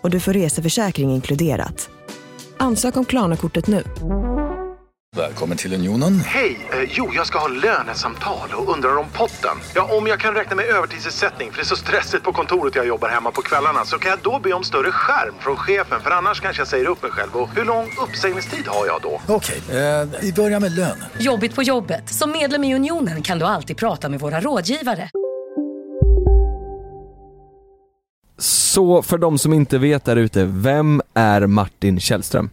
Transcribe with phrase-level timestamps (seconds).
[0.00, 1.90] och du får reseförsäkring inkluderat.
[2.58, 3.84] Ansök om Klarna-kortet nu.
[5.16, 6.20] Välkommen till Unionen.
[6.20, 6.68] Hej!
[6.72, 9.56] Eh, jo, jag ska ha lönesamtal och undrar om potten.
[9.74, 12.86] Ja, om jag kan räkna med övertidsersättning för det är så stressigt på kontoret jag
[12.86, 16.10] jobbar hemma på kvällarna så kan jag då be om större skärm från chefen för
[16.10, 17.36] annars kanske jag säger upp mig själv.
[17.36, 19.20] Och hur lång uppsägningstid har jag då?
[19.26, 21.04] Okej, eh, vi börjar med lön.
[21.18, 22.08] Jobbigt på jobbet.
[22.08, 25.10] Som medlem i Unionen kan du alltid prata med våra rådgivare.
[28.40, 32.50] Så för de som inte vet där ute, vem är Martin Källström?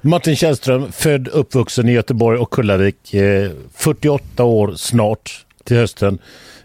[0.00, 3.14] Martin Källström, född uppvuxen i Göteborg och Kullavik.
[3.14, 6.18] Eh, 48 år snart till hösten.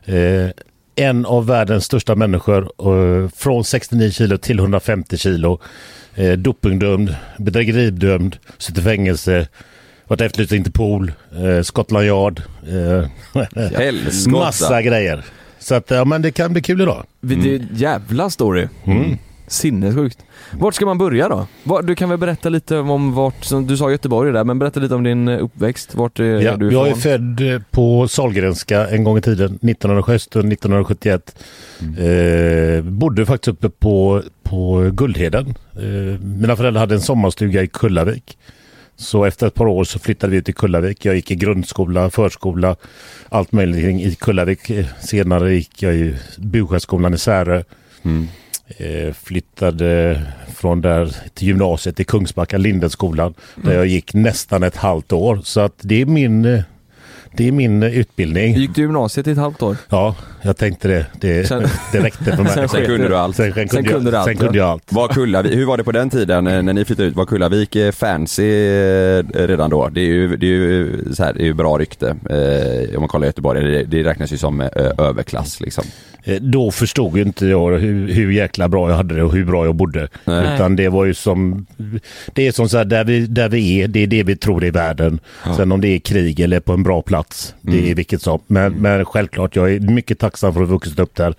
[0.06, 0.50] Eh,
[0.96, 2.62] en av världens största människor.
[2.64, 5.60] Eh, från 69 kilo till 150 kilo.
[6.16, 9.48] Eh, dopingdömd, bedrägeridömd, sitter i fängelse.
[10.08, 12.42] Varit efterlyst Interpol, eh, Scotland Yard.
[12.68, 13.08] Eh,
[14.32, 15.24] massa grejer.
[15.64, 17.04] Så att, ja men det kan bli kul idag.
[17.22, 18.68] Det är en jävla story.
[18.84, 19.18] Mm.
[19.48, 20.20] Sinnessjukt.
[20.52, 21.48] Vart ska man börja då?
[21.84, 24.96] Du kan väl berätta lite om vart, som du sa Göteborg där, men berätta lite
[24.96, 25.96] om din eh, uppväxt.
[25.96, 27.02] Vart är Ja, du jag är ifrån?
[27.02, 31.36] född eh, på Sahlgrenska en gång i tiden, 1970, 1971.
[31.82, 35.56] Eh, bodde faktiskt uppe på, på Guldheden.
[35.76, 38.38] Eh, mina föräldrar hade en sommarstuga i Kullavik.
[38.96, 41.06] Så efter ett par år så flyttade vi ut till Kullavik.
[41.06, 42.76] Jag gick i grundskola, förskola,
[43.30, 44.70] allt möjligt i Kullavik.
[44.70, 47.64] Eh, Senare gick jag i Buskärsskolan i Särö.
[48.78, 50.22] Eh, flyttade
[50.56, 55.40] från där till gymnasiet i Kungsbacka, Lindenskolan, där jag gick nästan ett halvt år.
[55.44, 56.62] Så att det är min, eh,
[57.32, 58.56] det är min utbildning.
[58.56, 59.78] Gick du gymnasiet i ett halvt år?
[59.90, 61.06] Ja, jag tänkte det.
[61.20, 62.52] Det, Sen- det räckte för mig.
[62.54, 63.36] Sen Sen kunde du allt.
[63.36, 64.84] Sen, sen, kunde, kunde du jag, allt, sen kunde jag allt.
[64.94, 67.16] Var Kullavik, hur var det på den tiden eh, när ni flyttade ut?
[67.16, 69.90] Var Kullavik eh, fancy eh, redan då?
[69.90, 73.00] Det är ju, det är ju, så här, det är ju bra rykte eh, om
[73.02, 73.64] man kollar Göteborg.
[73.64, 74.68] Det, det räknas ju som eh,
[74.98, 75.84] överklass liksom.
[76.24, 79.46] Eh, Då förstod ju inte jag hur, hur jäkla bra jag hade det och hur
[79.46, 80.08] bra jag bodde.
[80.26, 80.56] Nej.
[80.56, 81.66] Utan det var ju som,
[82.34, 84.64] det är som så här, där vi, där vi är, det är det vi tror
[84.64, 85.20] är världen.
[85.58, 88.40] Sen om det är krig eller på en bra plats, det är vilket som.
[88.48, 91.34] Men, men självklart, jag är mycket tacksam för att ha vuxit upp där.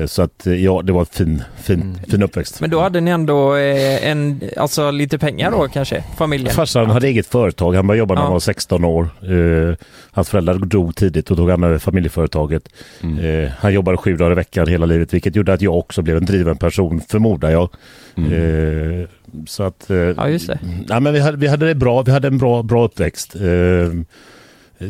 [0.00, 2.60] Eh, så att eh, ja, det var en fin, fin, fin uppväxt.
[2.60, 6.54] Men då hade ni ändå eh, en, alltså lite pengar då kanske, familjen?
[6.54, 7.74] Farsan hade eget företag.
[7.74, 8.32] Han började jobba när han Ja.
[8.32, 9.08] var 16 år.
[9.22, 9.76] Eh,
[10.10, 12.68] hans föräldrar dog tidigt och tog han över familjeföretaget.
[13.02, 16.16] Eh, han jobbade sju dagar i veckan hela livet vilket gjorde att jag också blev
[16.16, 17.68] en driven person förmodar jag.
[18.16, 19.08] Eh,
[19.46, 19.86] så att...
[20.16, 20.58] Ja, just det.
[20.88, 22.02] Ja, men vi, hade, vi hade det bra.
[22.02, 23.36] Vi hade en bra, bra uppväxt.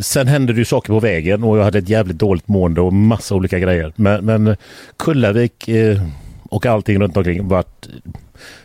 [0.01, 2.93] Sen hände det ju saker på vägen och jag hade ett jävligt dåligt mående och
[2.93, 3.93] massa olika grejer.
[3.97, 4.57] Men, men
[4.97, 6.03] Kullavik eh,
[6.43, 7.87] och allting runt omkring vart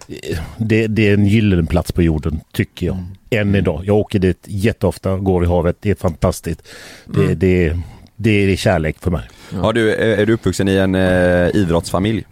[0.08, 2.98] eh, det, det är en gyllene plats på jorden, tycker jag.
[3.30, 3.82] Än idag.
[3.86, 5.78] Jag åker dit jätteofta, går i havet.
[5.80, 6.68] Det är fantastiskt.
[7.06, 7.78] Det, det,
[8.16, 9.30] det är kärlek för mig.
[9.54, 12.26] Har du, är du uppvuxen i en eh, idrottsfamilj?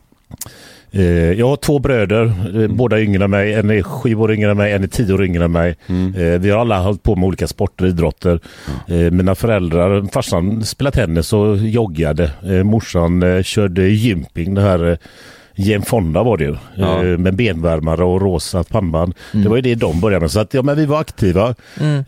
[0.91, 2.23] Eh, Jag har två bröder,
[2.63, 3.53] eh, båda yngre än mig.
[3.53, 5.75] En är sju år yngre än mig, en är tio år yngre än mig.
[6.17, 8.39] Eh, Vi har alla hållit på med olika sporter och idrotter.
[8.87, 12.31] Eh, Mina föräldrar, farsan spelade tennis och joggade.
[12.63, 14.97] Morsan körde gymping, det här
[15.59, 16.55] Jane Fonda var det ju.
[16.75, 17.03] Ja.
[17.03, 19.13] Eh, Med benvärmare och rosa pannband.
[19.31, 20.31] Det var ju det de började med.
[20.31, 21.55] Så att, ja, men vi var aktiva.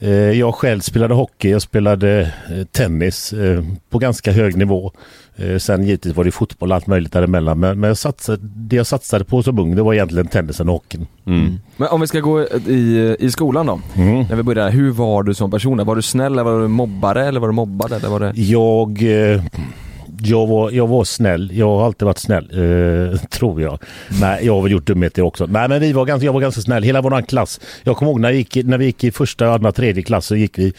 [0.02, 3.34] Eh, Jag själv spelade hockey, jag spelade eh, tennis
[3.90, 4.92] på ganska hög nivå.
[5.60, 7.60] Sen givetvis var det fotboll och allt möjligt däremellan.
[7.60, 10.74] Men, men jag satsade, det jag satsade på som ung det var egentligen tennisen och
[10.76, 11.08] hockeyn.
[11.78, 14.26] Men om vi ska gå i, i skolan då, Mm.
[14.30, 15.86] när vi började, hur var du som person?
[15.86, 18.32] Var du snäll eller var du mobbare eller var du mobbad eller var det?
[18.36, 18.90] Jag,
[19.34, 19.44] eh,
[20.22, 21.52] jag, var, jag var snäll.
[21.54, 23.80] Jag har alltid varit snäll, eh, tror jag.
[24.22, 25.46] Nej, jag har väl gjort dumheter också.
[25.46, 26.84] Nej, men vi var ganska, jag var ganska snäll.
[26.84, 27.60] Hela vår klass.
[27.84, 30.36] Jag kommer ihåg när, jag gick, när vi gick i första, andra, tredje klass så
[30.36, 30.74] gick vi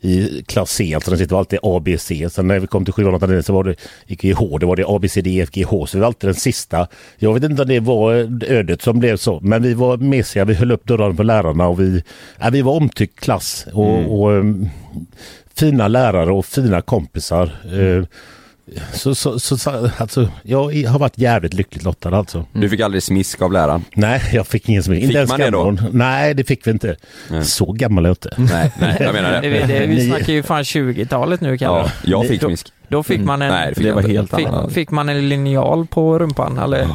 [0.00, 2.28] i klass C, alltså den sitter alltid A, B, C.
[2.30, 3.74] Sen när vi kom till 7, 8, 9 så var det,
[4.06, 5.86] gick vi i H, då var det A, B, C, D, E, F, G, H.
[5.86, 6.88] Så vi var alltid den sista.
[7.16, 8.12] Jag vet inte om det var
[8.44, 10.44] ödet som blev så, men vi var mesiga.
[10.44, 12.02] Vi höll upp dörrarna för lärarna och vi,
[12.38, 13.66] ja, vi var omtyckt klass.
[13.72, 14.68] Och, och ehm,
[15.54, 17.44] fina lärare och fina kompisar.
[17.64, 18.04] Eh,
[18.92, 22.46] Så, så, så, så alltså, jag har varit jävligt lyckligt lottad alltså.
[22.52, 23.84] Du fick aldrig smisk av läraren?
[23.94, 25.76] Nej, jag fick ingen som Fick inte ens man det då?
[25.92, 26.96] Nej, det fick vi inte.
[27.42, 28.34] Så gammal är jag inte.
[28.38, 29.66] Nej, nej jag menar Det, det.
[29.66, 31.78] det, vi snackar ju fan 20-talet nu Kalle.
[31.78, 32.72] Ja, jag fick smisk.
[32.88, 35.86] Då fick man en, Nej, det fick Det var helt fick, fick man en linjal
[35.86, 36.88] på rumpan eller?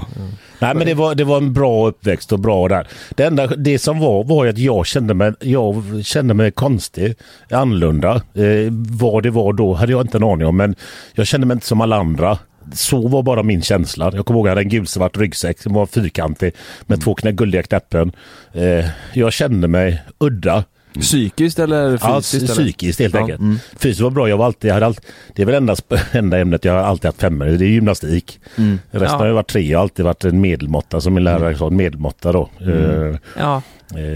[0.62, 2.88] Nej men det var, det var en bra uppväxt och bra där.
[3.16, 7.16] Det enda det som var var att jag kände mig, jag kände mig konstig,
[7.52, 8.16] annorlunda.
[8.16, 10.76] Eh, vad det var då hade jag inte en aning om men
[11.14, 12.38] jag kände mig inte som alla andra.
[12.74, 14.12] Så var bara min känsla.
[14.16, 16.54] Jag kommer ihåg att jag hade en gulsvart ryggsäck som var fyrkantig
[16.86, 18.12] med två knä, guldiga knäppen.
[18.54, 20.64] Eh, jag kände mig udda.
[21.00, 22.44] Psykiskt eller Ja, fysiskt?
[22.44, 22.54] eller?
[22.64, 23.40] psykiskt helt Ja, enkelt.
[23.40, 23.60] mm.
[23.80, 24.30] Fysiskt var bra.
[24.30, 25.06] Jag var alltid, jag hade alltid,
[25.36, 25.76] det är väl enda,
[26.12, 27.58] enda ämnet jag har alltid haft femmor i.
[27.58, 28.40] Det är gymnastik.
[28.58, 28.80] Mm.
[28.92, 29.26] Resten Ja.
[29.26, 29.62] har varit tre.
[29.62, 31.68] Jag har alltid varit en medelmåtta som min lärare sa.
[31.68, 32.50] En medelmåtta då.
[32.62, 33.18] Mm.
[33.38, 33.62] Ja,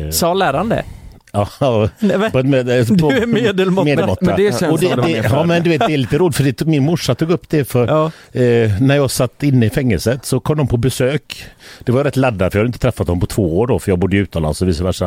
[0.06, 0.84] eh, sa läraren det?
[1.32, 3.86] ja, ja, Nej, men- på ett med, på, Du är medelmåtta.
[3.86, 4.26] medelmåtta.
[4.26, 6.44] Men det känns det det, det, Ja men du vet det är lite roligt för
[6.44, 8.06] det, min morsa tog upp det för Ja.
[8.42, 11.46] eh, när jag satt inne i fängelset så kom de på besök.
[11.84, 13.92] Det var rätt laddat för jag hade inte träffat dem på två år då för
[13.92, 15.06] jag bodde utomlands och vice versa.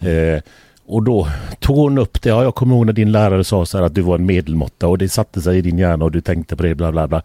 [0.00, 0.40] Eh,
[0.88, 1.28] och då
[1.60, 2.28] tog hon upp det.
[2.28, 4.88] Ja, jag kommer ihåg när din lärare sa så här att du var en medelmåtta
[4.88, 7.22] och det satte sig i din hjärna och du tänkte på det bla bla bla.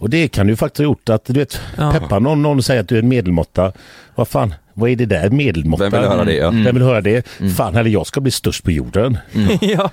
[0.00, 1.92] Och det kan ju faktiskt ha gjort att du vet, Ja.
[1.92, 3.72] peppa någon, någon säger att du är en medelmåtta.
[4.14, 5.30] Vad fan, vad är det där?
[5.30, 5.88] Medelmåtta?
[5.90, 6.50] Vem vill höra det, ja.
[6.50, 7.26] Vem vill höra det?
[7.56, 9.18] Fan, eller jag ska bli störst på jorden.
[9.60, 9.90] ja.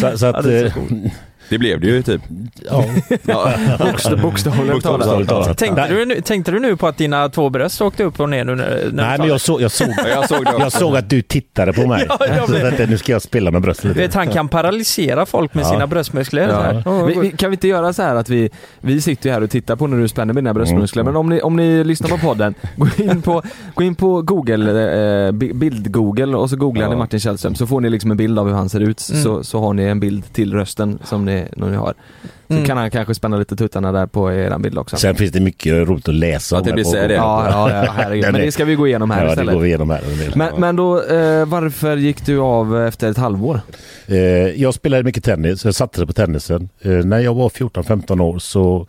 [0.00, 0.72] Så, så att, det är eh,
[1.48, 2.22] Det blev det ju typ.
[2.70, 2.84] ja.
[3.22, 3.52] Ja.
[3.78, 4.82] Bokstav- Bokstavligt
[5.28, 5.58] talat.
[5.58, 8.44] Tänkte, du, nu- tänkte du nu på att dina två bröst åkte upp och ner
[8.44, 11.22] nu när, Nej, men jag, såg, jag, såg, Ja, jag såg jag såg att du
[11.22, 12.06] tittade på mig.
[12.08, 14.00] Ja, jag så att, nu ska jag spela med bröstet lite.
[14.00, 15.68] vet, han kan paralysera folk med Ja.
[15.70, 16.48] sina bröstmuskler.
[16.48, 16.82] Ja.
[16.82, 18.50] så Vi, vi, kan vi inte göra så här att vi,
[18.80, 21.12] vi sitter ju här och tittar på när du spänner med dina bröstmuskler, Mm.
[21.12, 23.42] men om ni, om ni lyssnar på podden, gå in på,
[23.74, 26.90] gå in på google, eh, bi- bild-google och så googlar Ja.
[26.90, 29.22] ni Martin Källström så får ni liksom en bild av hur han ser ut, Mm.
[29.22, 31.94] så, så har ni en bild till rösten som ni, när ni har.
[32.48, 32.64] Så Mm.
[32.66, 34.96] kan han kanske spänna lite tuttarna där på eran bild också.
[34.96, 37.14] Sen finns det mycket roligt att läsa Ja, om det blir på- det.
[37.14, 38.32] Ja, ja, ja herregud.
[38.32, 39.54] Men det ska vi gå igenom här Ja, det istället.
[39.54, 40.00] går vi igenom här.
[40.34, 43.60] Men, men då, eh, varför gick du av efter ett halvår?
[44.06, 44.16] Eh,
[44.62, 46.68] jag spelade mycket tennis, jag satsade på tennisen.
[46.80, 48.86] Eh, när jag var 14-15 år så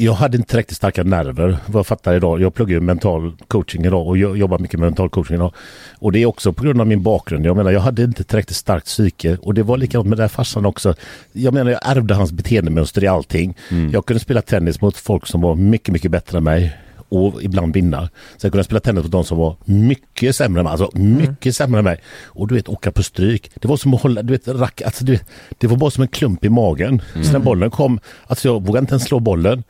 [0.00, 2.40] jag hade inte tillräckligt starka nerver, vad jag fattar idag.
[2.40, 5.52] Jag pluggar ju mental coaching idag och jag jobbar mycket med mental coaching idag.
[5.98, 7.46] Och det är också på grund av min bakgrund.
[7.46, 10.28] Jag menar, jag hade inte tillräckligt starkt psyke och det var likadant med den här
[10.28, 10.94] farsan också.
[11.32, 13.56] Jag menar, jag ärvde hans beteendemönster i allting.
[13.92, 16.76] Jag kunde spela tennis mot folk som var mycket, mycket bättre än mig
[17.08, 18.08] och ibland vinna.
[18.36, 20.70] Sen kunde jag spela tennis mot de som var mycket sämre än mig.
[20.70, 22.00] Alltså mycket sämre än mig.
[22.24, 23.50] Och du vet, åka på stryk.
[23.54, 25.28] Det var som att hålla, du vet, rack, alltså, du vet,
[25.58, 27.02] det var bara som en klump i magen.
[27.22, 29.64] Så när bollen kom, alltså jag vågade inte ens slå bollen.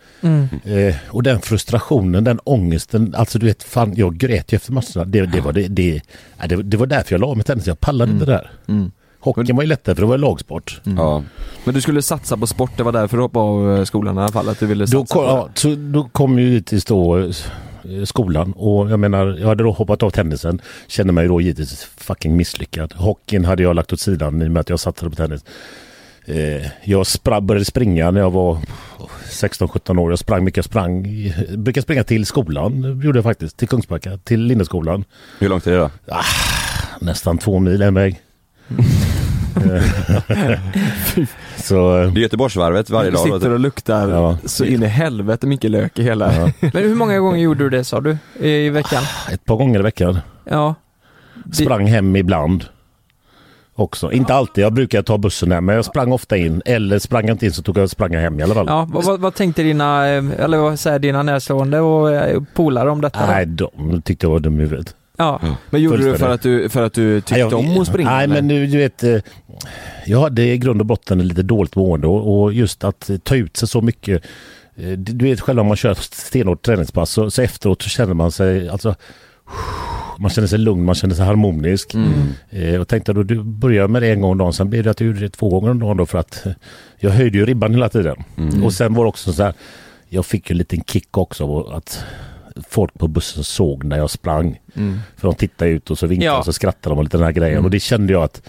[0.65, 5.05] Eh, och den frustrationen, den ångesten, alltså du vet, fan jag grät ju efter matcherna.
[5.05, 6.01] Det, det, var, det, det,
[6.49, 8.51] det, det var därför jag la mig tennis, jag pallade inte det där.
[9.21, 10.81] Hockeyn var ju lättare för det var lagsport.
[10.85, 11.23] Ja.
[11.65, 14.21] Men du skulle satsa på sport, det var därför du hoppade av eh, skolan i
[14.21, 14.49] alla fall?
[14.49, 15.29] Att du ville satsa Då kom, på det.
[15.39, 17.31] ja, så då kom ju givetvis då eh,
[18.05, 20.61] skolan och jag menar, jag hade då hoppat av tennisen.
[20.87, 22.95] Kände mig då givetvis fucking misslyckad.
[22.97, 25.45] Hockeyn hade jag lagt åt sidan i och med att jag satsade på tennis.
[26.27, 28.59] Eh, jag spra- började springa när jag var
[29.31, 30.13] 16-17 år.
[30.13, 30.57] Jag sprang mycket.
[30.57, 31.07] Jag sprang,
[31.49, 33.57] jag brukade springa till skolan, gjorde jag faktiskt.
[33.57, 35.05] Till Kungsbacka, till Linneskolan.
[35.39, 35.91] Hur långt är det då?
[37.01, 38.21] Nästan två mil en väg.
[41.57, 43.25] Så eh, Det är Göteborgsvarvet varje Du dag.
[43.25, 44.39] sitter och luktar Ja.
[44.45, 46.35] så in i helvete mycket lök i hela...
[46.35, 48.17] ja, Men hur många gånger gjorde du det sa du?
[48.41, 49.03] I, i veckan?
[49.33, 50.19] ett par gånger i veckan.
[50.45, 50.75] Ja.
[51.53, 52.65] Sprang hem ibland.
[53.75, 54.13] Också.
[54.13, 56.63] Inte alltid, jag brukar ta bussen hem men jag sprang ofta in.
[56.65, 58.67] Eller sprang jag inte in så tog jag sprang hem i alla fall.
[58.69, 63.01] Ja, vad, vad, tänkte dina, eh, eller vad säger dina närstående och eh, polare om
[63.01, 63.27] detta?
[63.27, 64.95] Nej, de tyckte jag var dum i huvudet.
[65.21, 65.41] Ja.
[65.71, 67.87] Men gjorde du det för att du, för att du tyckte Nej, jag- om att
[67.89, 68.11] springa?
[68.11, 68.35] Nej, eller?
[68.35, 69.03] men du, du vet.
[69.05, 69.17] eh,
[70.07, 73.57] Jag hade i grund och botten lite dåligt mående och, och just att ta ut
[73.57, 74.23] sig så mycket.
[74.77, 78.15] eh, Du vet själv om man kör ett stenhårt träningspass så, så efteråt så känner
[78.15, 78.95] man sig alltså
[80.19, 81.95] man känner sig lugn, man känner sig harmonisk.
[82.51, 84.91] Eh, och tänkte då du börjar med det en gång om dagen, sen blev det
[84.91, 86.53] att du gjorde det två gånger om dagen då för att eh,
[86.99, 88.17] jag höjde ju ribban hela tiden.
[88.65, 89.53] Och sen var det också så här,
[90.09, 92.05] jag fick ju en liten kick också av att
[92.69, 94.61] folk på bussen såg när jag sprang.
[95.17, 96.39] För de tittade ut och så vinkade Ja.
[96.39, 97.65] och så skrattade de och lite den här grejen.
[97.65, 98.43] Och det kände jag att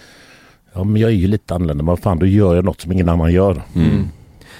[0.74, 3.08] ja, men jag är ju lite annorlunda, men fan då gör jag något som ingen
[3.08, 3.62] annan gör.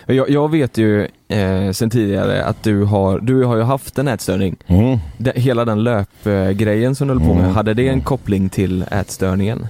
[0.06, 3.98] Men Jag, jag vet ju eh, sen tidigare att du har, du har ju haft
[3.98, 4.56] en ätstörning.
[4.66, 4.98] Mm.
[5.18, 7.54] Det, hela den löpgrejen som du höll på med, Mm.
[7.54, 9.66] hade det en koppling till ätstörningen?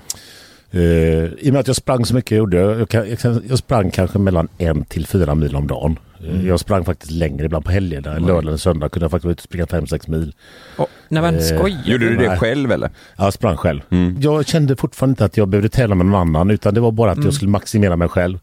[0.70, 3.90] Eh, I och med att jag sprang så mycket jag gjorde jag, jag, jag sprang
[3.90, 5.98] kanske mellan en till fyra mil om dagen.
[6.24, 8.16] Eh, Jag sprang faktiskt längre ibland på helgerna.
[8.16, 10.34] En lördag eller söndag kunde jag faktiskt vara ute och springa fem sex mil.
[10.78, 12.38] Oh, nej men Eh, skojar Gjorde du det Nej.
[12.38, 12.90] själv eller?
[13.16, 13.80] Ja, Jag sprang själv.
[13.90, 14.16] Mm.
[14.20, 17.10] Jag kände fortfarande inte att jag behövde tävla med någon annan utan det var bara
[17.10, 18.38] att jag skulle maximera mig själv.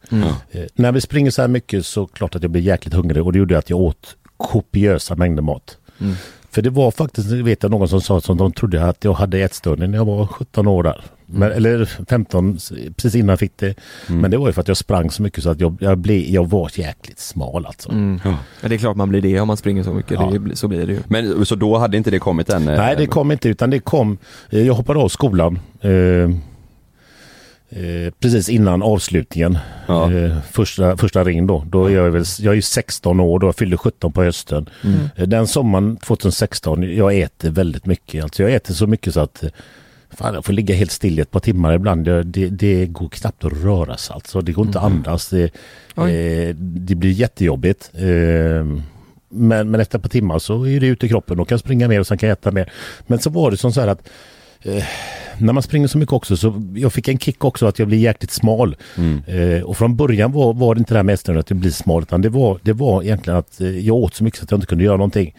[0.51, 3.33] Eh, när vi springer så här mycket så klart att jag blir jäkligt hungrig och
[3.33, 5.77] det gjorde att jag åt kopiösa mängder mat.
[6.51, 9.39] För det var faktiskt, vet jag, någon som sa som de trodde att jag hade
[9.39, 11.01] ätstörning när jag var 17 år där.
[11.29, 12.57] Men, eller 15
[12.95, 13.75] precis innan jag fick det.
[14.07, 16.21] Men det var ju för att jag sprang så mycket så att jag, jag, blev,
[16.21, 17.91] jag var jäkligt smal alltså.
[17.91, 18.19] Mm.
[18.61, 20.33] Ja, det är klart man blir det om man springer så mycket, Ja.
[20.39, 20.99] det, så blir det ju.
[21.07, 22.67] Men så då hade inte det kommit än?
[22.69, 24.17] eh, Nej det kom inte utan det kom,
[24.49, 25.91] eh, jag hoppade av skolan eh,
[27.69, 29.57] eh, precis innan avslutningen.
[29.87, 30.13] Ja.
[30.13, 31.63] Eh, första, första ring då.
[31.69, 34.69] då är jag, väl, jag är ju 16 år då, jag fyllde 17 på hösten.
[35.15, 38.23] Eh, Den sommaren 2016, jag äter väldigt mycket.
[38.23, 39.49] Alltså jag äter så mycket så att eh,
[40.09, 42.05] Fan, jag får ligga helt still ett par timmar ibland.
[42.05, 44.41] Det, det, det går knappt att röra sig alltså.
[44.41, 45.29] Det går inte att andas.
[45.29, 45.43] Det,
[45.97, 47.91] eh, det blir jättejobbigt.
[47.93, 48.65] Eh,
[49.29, 51.87] men, men efter ett par timmar så är det ute i kroppen och kan springa
[51.87, 52.71] mer och sen kan jag äta mer.
[53.07, 54.09] Men så var det som så här att
[54.61, 54.83] eh,
[55.37, 57.97] när man springer så mycket också så jag fick en kick också att jag blir
[57.97, 58.75] jäkligt smal.
[59.27, 62.01] Eh, och från början var, var det inte det här med att jag blir smal
[62.01, 64.57] utan det var, det var egentligen att eh, jag åt så mycket så att jag
[64.57, 65.35] inte kunde göra någonting.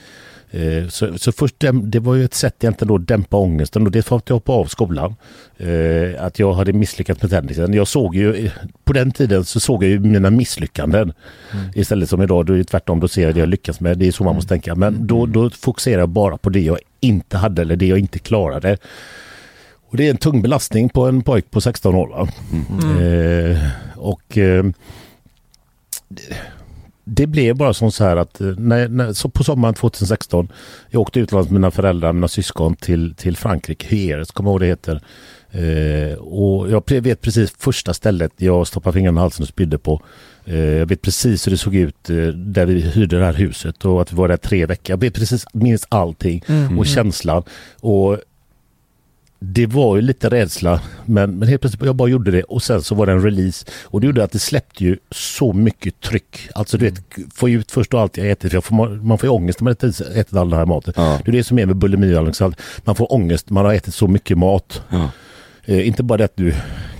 [0.50, 3.90] Eh, Så, så först det var ju ett sätt egentligen då att dämpa ångesten och
[3.92, 5.14] det för att jag hoppade av skolan.
[5.56, 7.74] Eh, Att jag hade misslyckats med tennisen.
[7.74, 8.50] Jag såg ju,
[8.84, 11.12] på den tiden så såg jag ju mina misslyckanden.
[11.74, 13.98] Istället som idag, då är det tvärtom, då ser jag det jag lyckas med.
[13.98, 14.74] Det är så man måste tänka.
[14.74, 18.18] Men då, då fokuserar jag bara på det jag inte hade eller det jag inte
[18.18, 18.76] klarade.
[19.90, 22.08] Och det är en tung belastning på en pojk på 16 år.
[22.08, 22.28] Va?
[23.02, 23.58] Eh,
[23.96, 24.64] och eh,
[27.08, 30.48] det blev bara som så här att eh, när, när, så på sommaren 2016
[30.90, 34.60] jag åkte utomlands med mina föräldrar, mina syskon till, till Frankrike, Hyères, kommer jag ihåg
[34.60, 35.00] det heter.
[35.50, 40.02] Eh, och jag vet precis första stället jag stoppade fingrarna i halsen och spydde på.
[40.44, 43.84] Eh, jag vet precis hur det såg ut eh, där vi hyrde det här huset
[43.84, 44.92] och att vi var där tre veckor.
[44.92, 46.44] Jag vet precis, minns allting
[46.78, 47.42] och känslan.
[47.80, 48.18] Och
[49.38, 52.82] det var ju lite rädsla men, men helt plötsligt jag bara gjorde det och sen
[52.82, 56.48] så var det en release och det gjorde att det släppte ju så mycket tryck.
[56.54, 57.02] Alltså du vet,
[57.34, 59.64] få ut först och allt jag äter för jag får, man får ju ångest när
[59.64, 60.92] man ätit, ätit all den här maten.
[60.96, 61.20] Ja.
[61.24, 62.54] Det är det som är med bulimi och liksom,
[62.84, 64.82] man får ångest, man har ätit så mycket mat.
[64.90, 65.10] Ja.
[65.64, 66.54] Eh, inte bara det att du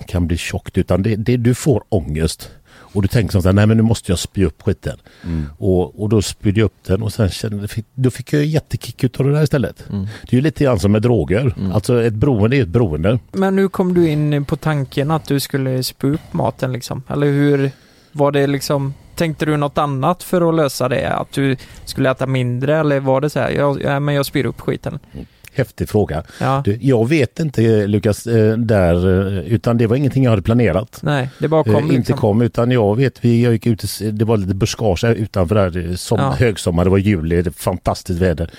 [0.07, 2.51] kan bli tjockt utan det, det du får ångest.
[2.99, 4.97] Och du tänker så här, nej men nu måste jag spy upp skiten.
[5.59, 9.05] Och, och då spydde jag upp den och sen kände, fick- då fick jag jättekick
[9.05, 9.85] utav det där istället.
[10.23, 11.55] Det är ju lite grann som med droger.
[11.75, 13.19] Alltså ett beroende är ett beroende.
[13.33, 17.03] Men hur kom du in på tanken att du skulle spy upp maten liksom?
[17.09, 17.71] Eller hur
[18.13, 21.09] var det liksom Tänkte du något annat för att lösa det?
[21.17, 24.47] Att du skulle äta mindre eller var det så här, jag, ja, men jag spyr
[24.47, 24.99] upp skiten?
[25.59, 26.23] Häftig fråga.
[26.41, 28.95] Ja, Du, jag vet inte Lukas, eh, där,
[29.39, 30.99] eh, utan det var ingenting jag hade planerat.
[31.03, 32.17] nej, det bara Eh, kom inte liksom.
[32.17, 35.95] kom utan jag vet, vi, jag gick ut, det var lite buskage utanför där, eh,
[35.95, 36.31] som, Ja.
[36.39, 38.51] högsommar, det var juli, det var fantastiskt väder.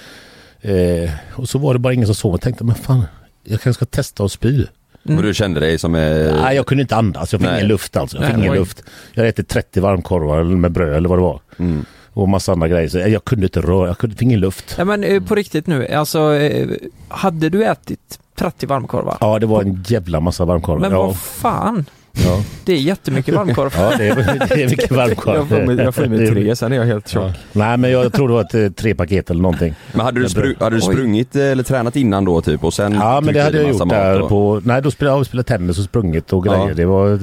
[0.61, 2.31] Eh, och så var det bara ingen som sov.
[2.33, 3.03] Jag tänkte, men fan,
[3.43, 4.65] jag kanske ska testa att spy.
[5.03, 5.95] Och du kände dig som...
[5.95, 7.57] Eh, Nej, jag kunde inte andas, jag fick Nej.
[7.59, 8.17] ingen luft alltså.
[8.17, 8.57] Jag Nej, fick ingen oj.
[8.59, 8.83] luft.
[9.13, 11.39] Jag hade ätit 30 varmkorvar med bröd eller vad det var.
[11.59, 11.85] mm.
[12.21, 12.89] Och massa andra grejer.
[12.89, 14.75] Så jag kunde inte röra, jag kunde, fick ingen luft.
[14.77, 16.67] Ja men eh, på riktigt nu, alltså eh,
[17.07, 19.17] hade du ätit 30 varmkorvar?
[19.21, 20.79] Ja, det var en jävla massa varmkorvar.
[20.79, 21.05] Men ja.
[21.05, 21.85] vad fan,
[22.25, 22.43] Ja.
[22.65, 23.73] det är jättemycket varmkorv.
[23.77, 24.15] ja, det är,
[24.55, 25.35] det är mycket varmkorv.
[25.35, 27.23] Jag får med, jag får med tre, sen är jag helt tjock.
[27.23, 27.33] Ja.
[27.51, 29.75] Nej, men jag tror det var ett, eh, tre paket eller någonting.
[29.91, 30.93] Men hade du, spru- hade du Oj.
[30.93, 33.69] sprungit eh, eller tränat innan då typ och sen Ja, men det i hade jag
[33.69, 34.61] gjort där och- på...
[34.63, 36.67] Nej, då spelade jag spelat tennis och sprungit och grejer.
[36.67, 36.73] Ja.
[36.73, 37.19] Det var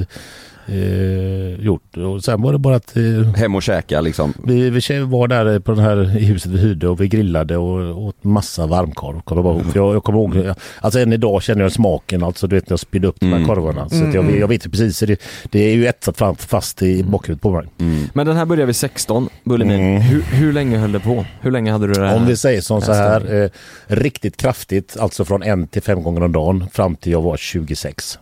[0.69, 1.97] eh, gjort.
[1.97, 3.03] Och sen var det bara att eh,
[3.37, 4.35] Hem och käka liksom.
[4.45, 8.03] vi, vi var där på den här i huset vi hyrde och vi grillade och
[8.05, 9.21] åt massa varmkorv.
[9.21, 9.73] Kommer jag, ihåg.
[9.73, 12.73] För jag, jag kommer ihåg, alltså än idag känner jag smaken, alltså du vet när
[12.73, 13.49] jag spydde upp de här Mm.
[13.49, 13.89] korvarna.
[13.89, 15.21] Så att jag, jag vet ju precis, det,
[15.51, 17.67] det är ju etsat fram- fast i bakhuvudet på mig.
[17.79, 18.05] Mm.
[18.15, 19.81] Men den här började vid 16, bulimin.
[19.81, 20.01] Mm.
[20.03, 21.25] Hur, hur länge höll det på?
[21.41, 22.17] Hur länge hade du det här?
[22.17, 23.51] Om vi säger som så här, eh,
[23.87, 28.19] riktigt kraftigt, alltså från en till fem gånger om dagen fram till jag var 26.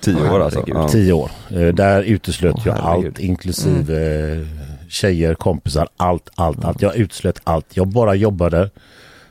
[0.00, 0.64] Tio år alltså.
[0.66, 0.88] Ja.
[0.88, 1.30] Tio år.
[1.50, 4.46] Eh, där uteslöt Åh, jag allt inklusive eh,
[4.88, 6.82] tjejer, kompisar, allt, allt, allt.
[6.82, 7.66] Jag uteslöt allt.
[7.76, 8.70] Jag bara jobbade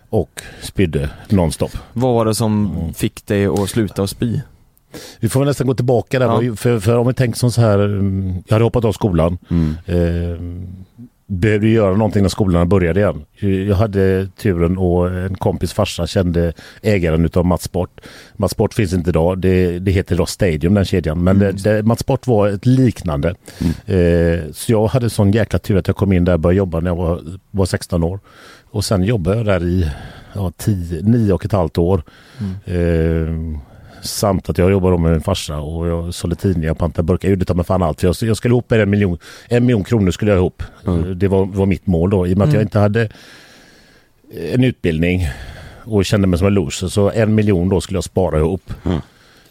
[0.10, 1.72] och spydde nonstop.
[1.94, 4.40] Vad var det som fick dig att sluta att spy?
[5.20, 6.26] Vi får väl nästan gå tillbaka där.
[6.26, 6.40] Ja.
[6.40, 9.38] För, för, för om vi tänker som så här, mm, jag hade hoppat av skolan.
[9.50, 9.78] Mm.
[9.86, 10.40] Eh,
[11.40, 13.26] behövde göra någonting när skolan började igen.
[13.68, 18.02] Jag hade turen och en kompis farsa kände ägaren utav Mats Sport.
[18.36, 19.40] Mats Sport finns inte idag.
[19.40, 21.24] Det, det heter då Stadium den kedjan.
[21.24, 23.36] Men det, det, Mats Sport var ett liknande.
[23.86, 26.80] Eh, så jag hade sån jäkla tur att jag kom in där och började jobba
[26.80, 27.22] när jag var,
[27.52, 28.20] var 16 år.
[28.72, 29.92] Och sen jobbade jag där i
[30.34, 32.04] ja, 10, 9 och ett halvt år.
[32.66, 33.28] Eh,
[34.04, 37.28] Samt att jag jobbade med min farsa och jag sålde tidningar, pantade burkar.
[37.28, 38.00] Jag gjorde ta mig fan allt.
[38.00, 39.18] För jag, jag skulle ihop en miljon,
[39.48, 40.64] en miljon kronor skulle jag ihop.
[41.16, 42.28] Det var, var mitt mål då.
[42.28, 43.10] I och med att jag inte hade
[44.54, 45.28] en utbildning
[45.84, 46.88] och kände mig som en loser.
[46.88, 48.74] Så en miljon då skulle jag spara ihop.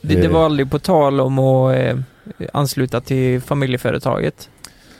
[0.00, 1.96] Det, det var aldrig på tal om att eh,
[2.52, 4.48] ansluta till familjeföretaget?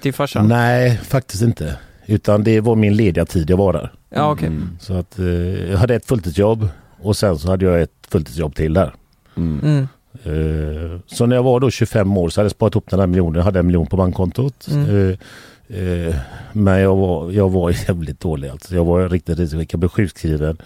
[0.01, 0.49] Till farsan?
[0.49, 1.77] Nej, faktiskt inte.
[2.07, 3.93] Utan det var min lediga tid jag var där.
[4.11, 4.47] Ja okej.
[4.49, 4.79] Mm.
[4.81, 5.27] Så att eh,
[5.71, 6.69] jag hade ett fulltidsjobb
[7.01, 8.95] och sen så hade jag ett fulltidsjobb till där.
[9.37, 9.89] Mm.
[10.25, 13.07] Eh, så när jag var då 25 år så hade jag sparat ihop den här
[13.07, 13.35] miljonen.
[13.35, 14.69] Jag hade en miljon på bankkontot.
[14.71, 14.89] Mm.
[15.71, 16.15] Eh, eh,
[16.53, 18.75] men jag var, jag var jävligt dålig alltså.
[18.75, 19.69] Jag var riktigt risig.
[19.73, 20.57] Jag blev sjukskriven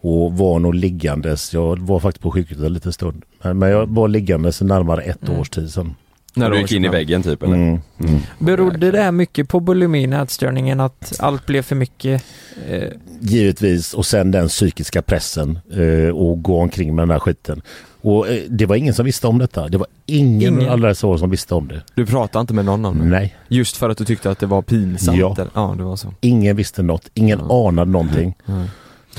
[0.00, 1.54] och var nog liggandes.
[1.54, 3.22] Jag var faktiskt på sjukhuset en liten stund.
[3.42, 5.40] Men, men jag var liggandes i närmare ett Mm.
[5.40, 5.94] års tid sedan.
[6.34, 6.92] När du gick in i 25.
[6.92, 7.54] väggen typ eller?
[7.54, 7.80] Mm.
[8.00, 8.20] Mm.
[8.38, 12.24] Berodde det här mycket på bulimin, ätstörningen, att allt blev för mycket?
[12.68, 12.82] Eh,
[13.20, 17.62] Givetvis och sen den psykiska pressen eh, och gå omkring med den här skiten.
[18.00, 19.68] Och eh, det var ingen som visste om detta.
[19.68, 20.68] Det var ingen, Ingen.
[20.72, 21.82] alla dessa år som visste om det.
[21.94, 23.04] Du pratade inte med någon om det?
[23.04, 25.18] Nej, Just för att du tyckte att det var pinsamt?
[25.18, 25.34] Ja.
[25.38, 25.50] eller?
[25.54, 26.14] ja det var så.
[26.20, 27.08] ingen visste något.
[27.14, 27.68] Ingen Ja.
[27.68, 28.34] anade någonting.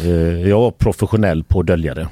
[0.03, 0.09] Eh,
[0.49, 2.07] jag var professionell på att dölja det.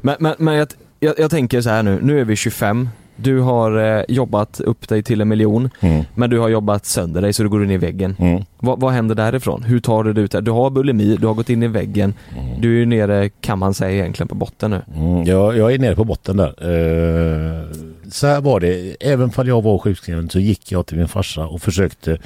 [0.00, 0.68] Men, men, men jag,
[1.00, 4.88] jag, jag tänker så här nu, nu är vi 25 Du har eh, jobbat upp
[4.88, 6.04] dig till en miljon Mm.
[6.14, 8.42] Men du har jobbat sönder dig så du går in i väggen Mm.
[8.58, 9.62] vad, vad händer därifrån?
[9.62, 10.40] Hur tar du dig ut där?
[10.40, 12.14] Du har bulimi, du har gått in i väggen
[12.60, 15.78] Du är ju nere kan man säga egentligen på botten nu Mm, jag, jag är
[15.78, 16.48] nere på botten där.
[16.48, 17.64] Eh,
[18.10, 18.96] så här var det.
[19.00, 22.18] Även om jag var sjukskriven så gick jag till min farsa och försökte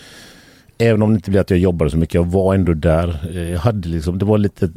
[0.78, 3.18] Även om det inte blev att jag jobbade så mycket, jag var ändå där.
[3.34, 4.68] Eh, Jag hade liksom, det var lite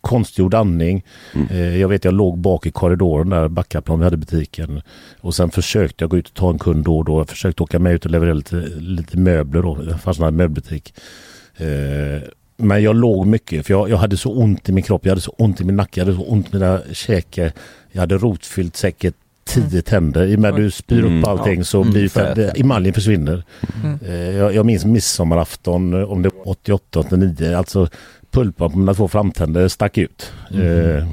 [0.00, 1.04] konstgjord andning.
[1.50, 4.82] Eh, Jag vet jag låg bak i korridoren där, Backaplan, vi hade butiken.
[5.20, 7.20] Och sen försökte jag gå ut och ta en kund då och då.
[7.20, 9.78] Jag försökte åka med ut och leverera lite, lite möbler då.
[10.02, 10.94] Farsan hade möbelbutik.
[11.56, 12.22] Eh,
[12.56, 15.04] Men jag låg mycket för jag, jag hade så ont i min kropp.
[15.06, 16.00] Jag hade så ont i min nacke.
[16.00, 17.52] Jag hade så ont i mina käke.
[17.92, 20.26] Jag hade rotfyllt säkert tio tänder.
[20.26, 21.64] I och med att du spyr Mm, upp allting ja.
[21.64, 23.42] så Mm, blir det, att- emaljen försvinner.
[23.84, 23.98] Mm.
[24.06, 27.54] Eh, Jag, jag minns midsommarafton om det var 88, 89.
[27.56, 27.88] Alltså
[28.30, 30.32] pulpan på mina två framtänder stack ut.
[30.50, 31.08] Eh,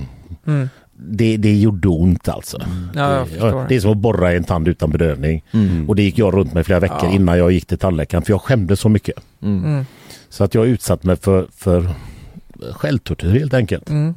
[0.47, 0.69] mm.
[0.99, 2.57] Det, det gjorde ont alltså.
[2.95, 5.43] Ja, jag det, det är som att borra i en tand utan bedövning.
[5.51, 5.89] mm.
[5.89, 7.11] Och det gick jag runt med flera veckor Ja.
[7.11, 9.15] innan jag gick till tandläkaren för jag skämdes så mycket.
[9.41, 9.65] Mm.
[9.65, 9.85] Mm.
[10.29, 11.89] Så att jag utsatt mig för, för
[12.71, 13.89] självtortyr helt enkelt.
[13.89, 14.13] Mm.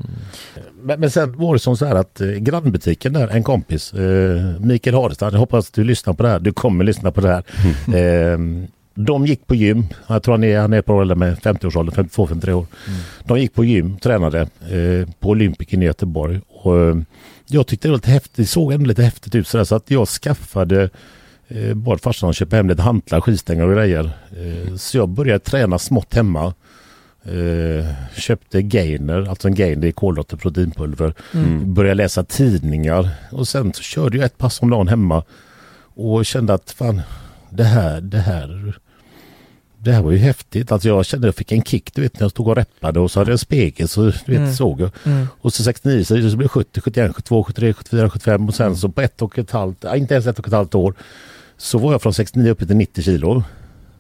[0.83, 4.61] Men, men sen var det som så här att eh, grannbutiken där, en kompis, eh,
[4.61, 7.29] Mikael Harestad, jag hoppas att du lyssnar på det här, du kommer lyssna på det
[7.29, 7.45] här.
[8.33, 8.39] Eh,
[9.05, 12.53] de gick på gym, jag tror han är, han är på ålder med 50-årsåldern, 52-53
[12.53, 12.67] år.
[13.25, 16.41] De gick på gym, tränade eh, på Olympiken i Göteborg.
[16.49, 16.97] Och, eh,
[17.47, 19.91] jag tyckte det var lite häftigt, det såg ändå lite häftigt ut sådär, så att
[19.91, 20.91] jag skaffade
[21.49, 24.11] eh, bad farsan att köpa hem lite hantlar, skivstänger och grejer.
[24.31, 26.55] Eh, så jag började träna smått hemma.
[27.25, 27.87] Eh,
[28.17, 31.15] köpte gainer, alltså en gainer i kolhydrater och proteinpulver.
[31.35, 31.75] Mm.
[31.75, 35.25] Började läsa tidningar och sen så körde jag ett pass om dagen hemma.
[35.95, 37.03] Och kände att fan,
[37.51, 38.79] det här, det här
[39.83, 40.73] det här var ju häftigt.
[40.73, 43.01] Alltså jag kände att jag fick en kick du vet när jag stod och reppade
[43.01, 44.53] och så hade jag en spegel så du vet, Mm.
[44.55, 44.91] såg jag.
[45.05, 45.27] Mm.
[45.41, 48.89] Och så 69 så det blev 70, 71, 72, 73, 74, 75 och sen så
[48.89, 50.95] på ett och ett halvt, inte ens ett och ett halvt år
[51.57, 53.43] så var jag från 69 upp till 90 kilo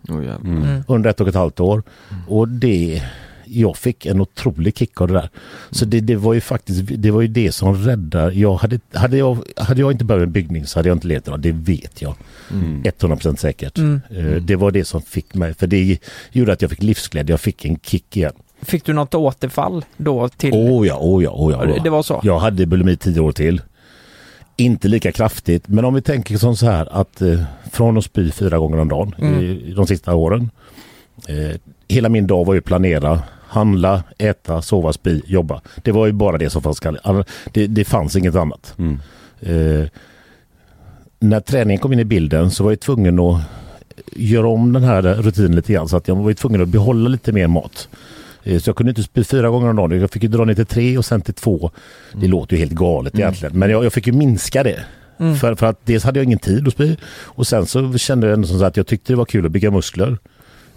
[0.09, 0.51] Oh, jävlar.
[0.51, 0.83] Mm.
[0.89, 1.83] under ett och ett halvt år.
[2.29, 3.03] Och det,
[3.51, 5.29] jag fick en otrolig kick av det där.
[5.71, 8.33] Så det, det var ju faktiskt, det var ju det som räddade.
[8.35, 11.27] Jag hade, hade, jag, hade jag inte börjat med byggning så hade jag inte levt
[11.29, 12.15] idag, det vet jag.
[12.51, 12.83] Mm.
[12.83, 13.79] 100% säkert.
[13.79, 14.01] Mm.
[14.11, 15.99] Eh, Det var det som fick mig, för det
[16.33, 18.33] gjorde att jag fick livsglädje, jag fick en kick igen.
[18.63, 20.53] Fick du något återfall då till?
[20.55, 21.75] Oh ja, oh ja, oh ja.
[21.77, 22.21] Ja, det, var så?
[22.23, 23.63] Jag hade bulimi tio år till.
[24.57, 28.31] Inte lika kraftigt, men om vi tänker som så här att eh, från att spy
[28.31, 29.41] fyra gånger om dagen Mm.
[29.41, 30.51] i, i de sista åren.
[31.29, 35.61] Eh, hela min dag var ju planera, handla, äta, sova, spy, jobba.
[35.83, 36.81] Det var ju bara det som fanns.
[37.03, 38.75] All- Det, det fanns inget annat.
[38.79, 38.99] Mm.
[39.41, 39.89] Eh,
[41.21, 43.41] när träningen kom in i bilden så var jag tvungen att
[44.17, 47.33] göra om den här rutinen lite grann så att jag var tvungen att behålla lite
[47.33, 47.89] mer mat.
[48.45, 50.01] Eh, Så jag kunde inte spy fyra gånger om dagen.
[50.01, 51.71] Jag fick ju dra ner till tre och sen till två.
[52.15, 53.59] Det låter ju helt galet egentligen.
[53.59, 54.81] Men jag, jag fick ju minska det.
[55.19, 55.37] Mm.
[55.37, 58.35] För, för att dels hade jag ingen tid att spy och sen så kände jag
[58.35, 60.19] ändå som så att jag tyckte det var kul att bygga muskler.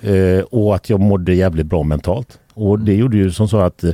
[0.01, 2.39] Eh, och att jag mådde jävligt bra mentalt.
[2.53, 3.91] Och det gjorde ju som så att eh,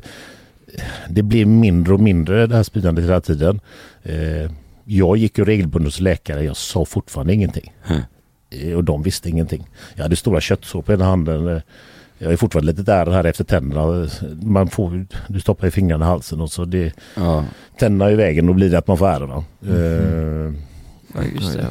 [1.09, 3.59] det blev mindre och mindre det här spyandet hela tiden.
[4.03, 4.51] Eh,
[4.85, 6.43] jag gick ju regelbundet hos läkare.
[6.43, 7.73] Jag sa fortfarande ingenting.
[7.87, 8.77] Mm.
[8.77, 9.67] Och de visste ingenting.
[9.95, 11.61] Jag hade stora köttsår på ena handen.
[12.17, 14.07] Jag är fortfarande lite där här efter tänderna.
[14.41, 17.45] Man får, du stoppar i fingrarna i halsen och så det, Ja.
[17.79, 19.23] tänderna är i vägen och blir det att man får ärr.
[19.23, 19.43] Mm.
[20.47, 20.53] Eh,
[21.15, 21.65] Ja, just det.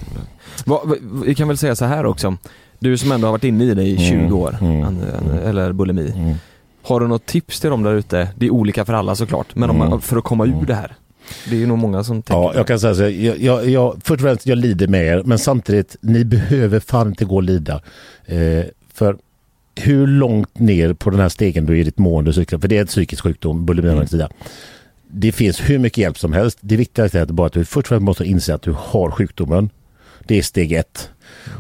[0.66, 2.36] Va, va, vi kan väl säga så här också.
[2.78, 5.00] Du som ändå har varit inne i det i 20 Mm, år, mm, an,
[5.44, 6.36] eller bulimi.
[6.88, 6.94] Mm.
[6.94, 8.28] Har du något tips till dem där ute?
[8.36, 10.00] Det är olika för alla såklart, men om man, Mm.
[10.00, 10.94] för att komma ur det här.
[11.50, 13.02] Det är ju nog många som tänker Ja, jag kan säga så.
[13.02, 15.22] Jag, jag, jag, först och främst, jag lider med er.
[15.24, 17.80] Men samtidigt, ni behöver fan inte gå och lida.
[18.26, 19.16] Eh, för
[19.74, 22.80] hur långt ner på den här stegen du är i ditt mående, för det är
[22.80, 24.06] en psykisk sjukdom, bulimi Mm.
[24.12, 24.28] mm.
[25.10, 26.58] Det finns hur mycket hjälp som helst.
[26.60, 29.10] Det viktigaste är att, bara att du först och främst måste inse att du har
[29.10, 29.70] sjukdomen.
[30.24, 31.10] Det är steg ett.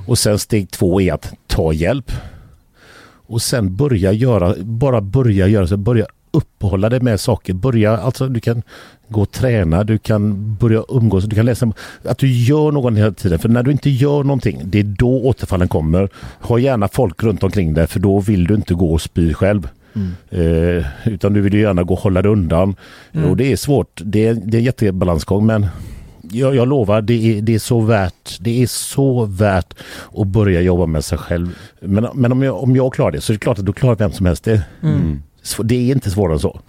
[0.06, 2.12] Och sen steg två är att ta hjälp.
[3.28, 7.54] Och sen börja göra, bara börja göra så, börja uppehålla dig med saker.
[7.54, 8.62] Börja, alltså du kan
[9.08, 11.72] gå och träna, du kan börja umgås, du kan läsa.
[12.04, 13.38] Att du gör något hela tiden.
[13.38, 16.08] För när du inte gör någonting, det är då återfallen kommer.
[16.40, 19.68] Ha gärna folk runt omkring dig för då vill du inte gå och spy själv.
[20.30, 22.74] Eh, utan du vill ju gärna gå och hålla dig undan.
[23.12, 23.30] Mm.
[23.30, 24.00] Och det är svårt.
[24.04, 25.66] Det är, det är en jättebalansgång men
[26.30, 28.38] jag, jag lovar, det är, det är så värt.
[28.40, 29.74] Det är så värt
[30.16, 31.58] att börja jobba med sig själv.
[31.80, 33.96] Men, men om, jag, om jag klarar det så är det klart att då klarar
[33.96, 34.62] vem som helst det.
[34.82, 35.22] Mm.
[35.42, 36.60] Så Det är inte svårare än så.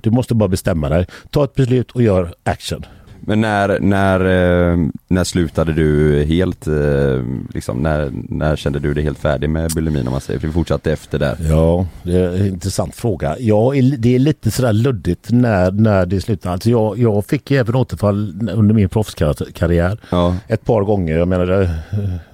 [0.00, 1.06] Du måste bara bestämma dig.
[1.30, 2.84] Ta ett beslut och gör action.
[3.26, 7.22] Men när, när, eh, när slutade du helt, eh,
[7.54, 10.40] liksom, när, när kände du dig helt färdig med bulimin om man säger?
[10.40, 11.36] För du fortsatte efter där.
[11.50, 13.36] Ja, det är en intressant fråga.
[13.38, 16.52] Ja, det är lite sådär luddigt när, när det slutar.
[16.52, 19.98] Alltså jag, jag fick även återfall under min proffskarriär.
[20.10, 20.36] Ja.
[20.48, 21.18] Ett par gånger.
[21.18, 21.68] Jag menar eh,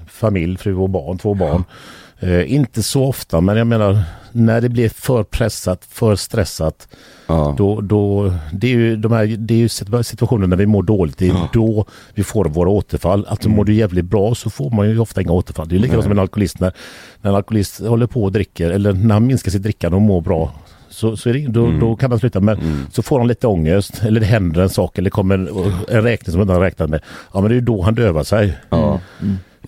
[0.07, 1.65] familj, fru och barn, två barn.
[2.21, 4.03] Eh, inte så ofta, men jag menar
[4.33, 6.89] när det blir för pressat, för stressat.
[7.27, 7.55] Ja.
[7.59, 10.83] Då, då, det är ju de här, det är ju situ- situationer när vi mår
[10.83, 11.19] dåligt.
[11.19, 11.49] Det är Ja.
[11.53, 13.27] då vi får våra återfall.
[13.29, 15.69] Alltså mår du jävligt bra så får man ju ofta inga återfall.
[15.69, 16.61] Det är likadant som en alkoholist.
[16.61, 16.73] När,
[17.23, 20.21] när en alkoholist håller på och dricker eller när han minskar sitt drickande och mår
[20.21, 20.53] bra.
[20.91, 21.81] Så, så det, då, Mm.
[21.81, 22.41] då kan man sluta.
[22.41, 25.49] Men så får han lite ångest eller det händer en sak eller kommer en,
[25.89, 27.01] en räkning som han inte har räknat med.
[27.35, 28.59] Ja men det är ju då han dövar sig.
[28.71, 29.01] Ja.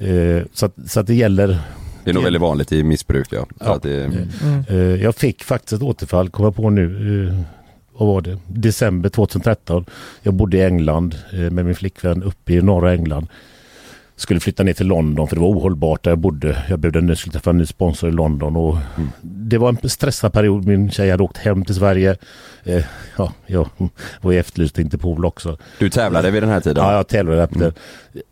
[0.01, 1.59] Eh, så, att, så att det gäller
[2.05, 3.47] Det är nog väldigt vanligt i missbruk ja.
[3.61, 3.75] Ja.
[3.75, 4.65] Att det, Mm.
[4.69, 7.27] Eh, Jag fick faktiskt ett återfall, kommer jag på nu.
[7.29, 7.41] eh,
[7.99, 8.39] Vad var det?
[8.47, 9.85] December 2013.
[10.23, 13.27] Jag bodde i England eh, med min flickvän uppe i norra England.
[14.21, 16.65] Skulle flytta ner till London för det var ohållbart där jag bodde.
[16.69, 18.79] Jag behövde träffa en ny sponsor i London och
[19.23, 20.67] det var en stressad period.
[20.67, 22.17] Min tjej hade åkt hem till Sverige.
[22.65, 22.85] Eh,
[23.17, 23.69] Ja, jag
[24.21, 25.59] var ju efterlyst till Interpol också.
[25.79, 26.85] du tävlade vid den här tiden?
[26.85, 27.73] Ja, jag tävlade efter.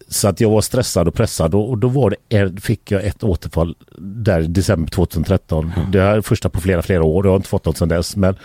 [0.08, 3.24] Så att jag var stressad och pressad och, och då var det, fick jag ett
[3.24, 5.72] återfall där i december 2013.
[5.92, 7.26] Det är första på flera, flera år.
[7.26, 8.16] Jag har inte fått något sedan dess.
[8.16, 8.36] Men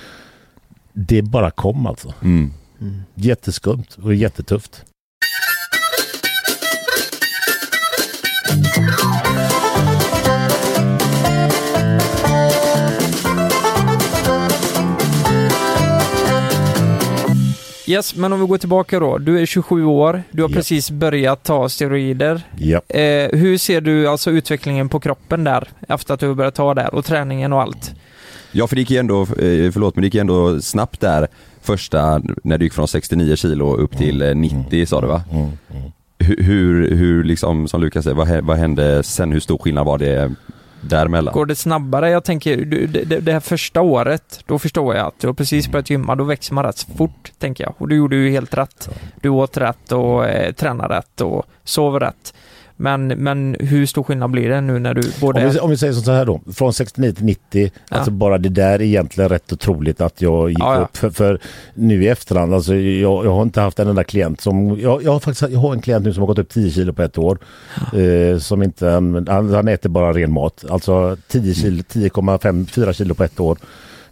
[0.94, 2.14] det bara kom alltså.
[2.22, 2.52] Mm.
[3.16, 4.86] Jätteskumt och jättetufft.
[17.88, 19.18] Yes, men om vi går tillbaka då.
[19.18, 20.54] Du är 27 år, du har Ja.
[20.56, 22.42] precis börjat ta steroider.
[22.58, 22.82] Ja.
[22.90, 26.74] Eh, hur ser du alltså utvecklingen på kroppen där, efter att du har börjat ta
[26.74, 27.92] där och träningen och allt?
[28.52, 31.28] Ja för det gick ju ändå, eh, förlåt men det gick ju ändå snabbt där
[31.62, 35.24] första, när du gick från 69 kilo upp till eh, 90 sa du va?
[35.32, 35.52] Mm, mm.
[35.72, 35.92] Hur,
[36.24, 39.32] hur, hur liksom, som Lukas säger, vad, vad hände sen?
[39.32, 40.32] Hur stor skillnad var det
[40.82, 41.34] däremellan?
[41.34, 42.10] Går det snabbare?
[42.10, 45.68] Jag tänker, det, det- det här första året, då förstår jag att du har precis
[45.72, 47.74] börjat gymma, då växer man rätt fort, tänker jag.
[47.78, 48.90] Och du gjorde ju helt rätt.
[49.22, 52.34] Du åt rätt och eh, tränade rätt och sov rätt.
[52.84, 55.46] Men, men hur stor skillnad blir det nu när du både...
[55.46, 57.98] Om vi, om vi säger så här då, från 69 till 90, Ja.
[57.98, 60.82] alltså bara det där är egentligen rätt otroligt att jag gick Ja, ja.
[60.82, 60.98] upp.
[60.98, 61.40] För, för
[61.74, 65.12] nu i efterhand, alltså jag, jag har inte haft en enda klient som, jag, jag
[65.12, 67.18] har faktiskt jag har en klient nu som har gått upp 10 kilo på ett
[67.18, 67.38] år.
[67.94, 73.24] Eh, som inte, han, han äter bara ren mat, alltså 10 kilo, 10,4 kilo på
[73.24, 73.58] ett år.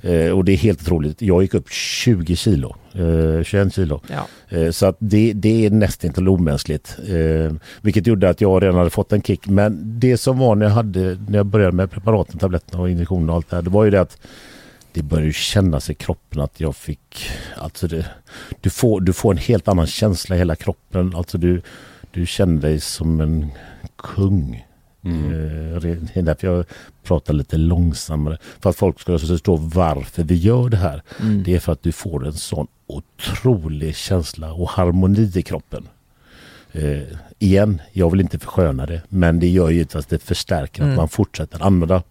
[0.01, 1.21] Eh, och det är helt otroligt.
[1.21, 4.01] Jag gick upp 20 kilo, eh, 21 kilo.
[4.07, 4.57] Ja.
[4.57, 6.97] Eh, Så att det, det är nästan till omänskligt.
[7.07, 9.47] Eh, vilket gjorde att jag redan hade fått en kick.
[9.47, 13.31] Men det som var när jag, hade, när jag började med preparaten, tabletterna och injektionerna
[13.31, 13.63] och allt det här.
[13.63, 14.17] Det var ju det att
[14.93, 17.29] det började kännas i kroppen att jag fick...
[17.57, 18.05] Alltså det,
[18.61, 21.15] du, får, du får en helt annan känsla i hela kroppen.
[21.15, 21.61] Alltså du,
[22.11, 23.47] du känner dig som en
[23.97, 24.65] kung.
[25.05, 26.65] Eh, Det är därför jag
[27.03, 28.37] pratar lite långsammare.
[28.59, 31.01] För att folk ska förstå varför vi gör det här.
[31.45, 35.87] Det är för att du får en sån otrolig känsla och harmoni i kroppen.
[36.71, 37.01] Eh,
[37.39, 39.01] igen, jag vill inte försköna det.
[39.09, 40.91] Men det gör ju att det förstärker Mm.
[40.91, 42.03] att man fortsätter använda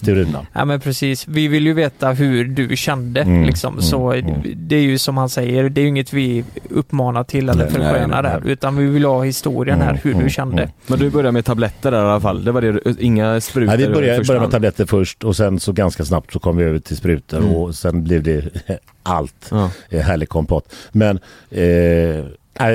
[0.00, 0.46] steroiderna.
[0.52, 3.72] Ja men precis, vi vill ju veta hur du kände Mm, liksom.
[3.72, 4.34] mm, Så mm.
[4.56, 8.22] det är ju som han säger, det är ju inget vi uppmanar till eller förskönar
[8.22, 8.42] där.
[8.46, 10.62] Utan vi vill ha historien här, Mm, hur mm, du kände.
[10.62, 10.74] mm.
[10.86, 12.44] Men du började med tabletter där i alla fall?
[12.44, 13.66] Det var det, inga sprutor?
[13.66, 16.64] Nej, vi började, började med tabletter först och sen så ganska snabbt så kom vi
[16.64, 17.50] över till sprutor Mm.
[17.54, 18.44] och sen blev det
[19.02, 19.46] allt.
[19.50, 19.70] Ja.
[19.88, 20.74] Eh, härlig kompott.
[20.92, 21.18] Men
[21.50, 22.24] eh,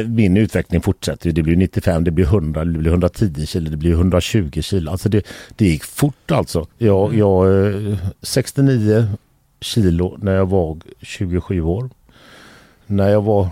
[0.07, 1.31] min utveckling fortsätter.
[1.31, 4.91] Det blir 95, det blir 100, det blir 110 kilo, det blir 120 kilo.
[4.91, 6.67] Alltså det, det gick fort alltså.
[6.77, 7.19] Jag, Mm.
[7.19, 9.07] jag eh, 69
[9.61, 11.89] kilo när jag var 27 år.
[12.87, 13.49] När jag var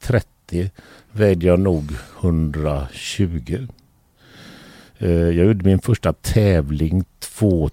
[0.00, 0.70] 30
[1.12, 1.84] vägde jag nog
[2.20, 3.66] 120.
[4.98, 7.70] Eh, jag gjorde min första tävling två,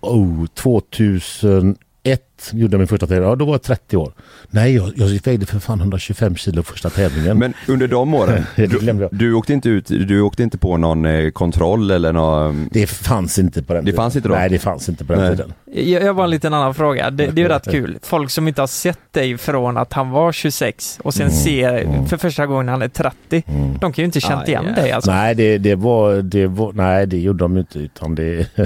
[0.00, 3.28] oh, 2001 gjorde jag min första tävling.
[3.28, 4.12] Ja, då var jag 30 år.
[4.50, 7.38] Nej, jag, jag vägde för fan 125 kilo första tävlingen.
[7.38, 11.04] Men under de åren, Det du, du, åkte inte ut, du åkte inte på någon
[11.04, 12.68] eh, kontroll eller någon...
[12.72, 14.02] Det fanns inte på den Det tiden.
[14.02, 14.34] fanns inte då?
[14.34, 15.30] Nej, det fanns inte på den Nej.
[15.30, 15.52] tiden.
[15.72, 17.10] Jag, jag har en liten annan fråga.
[17.10, 17.98] Det, det är ju rätt kul.
[18.02, 21.72] Folk som inte har sett dig från att han var 26 och sen Mm, ser
[21.84, 22.06] mm.
[22.06, 23.42] för första gången när han är 30.
[23.46, 23.78] Mm.
[23.80, 24.74] De kan ju inte känt Aj, igen aj.
[24.74, 25.10] dig alltså.
[25.10, 28.46] Nej, det, det var, det var, nej, det gjorde de inte utan det...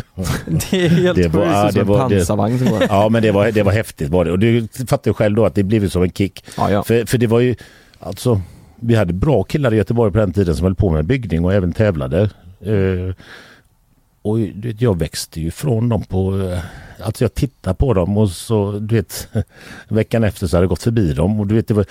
[0.70, 2.82] Det är helt Det var- ja, det var- det- pansarvagn som går.
[2.88, 4.30] Ja, men det var, det var häftigt var det.
[4.32, 6.44] Och du fattar ju själv då att det blev ju som en kick.
[6.56, 6.82] Ja, ja.
[6.82, 7.54] För, för det var ju,
[7.98, 8.40] alltså,
[8.76, 11.52] vi hade bra killar i Göteborg på den tiden som höll på med byggning och
[11.52, 12.30] även tävlade.
[12.60, 13.14] Eh,
[14.22, 16.58] och du vet, jag växte ju från dem på, eh,
[17.06, 19.28] alltså jag tittade på dem och så du vet
[19.88, 21.86] veckan efter så hade jag gått förbi dem och du vet det var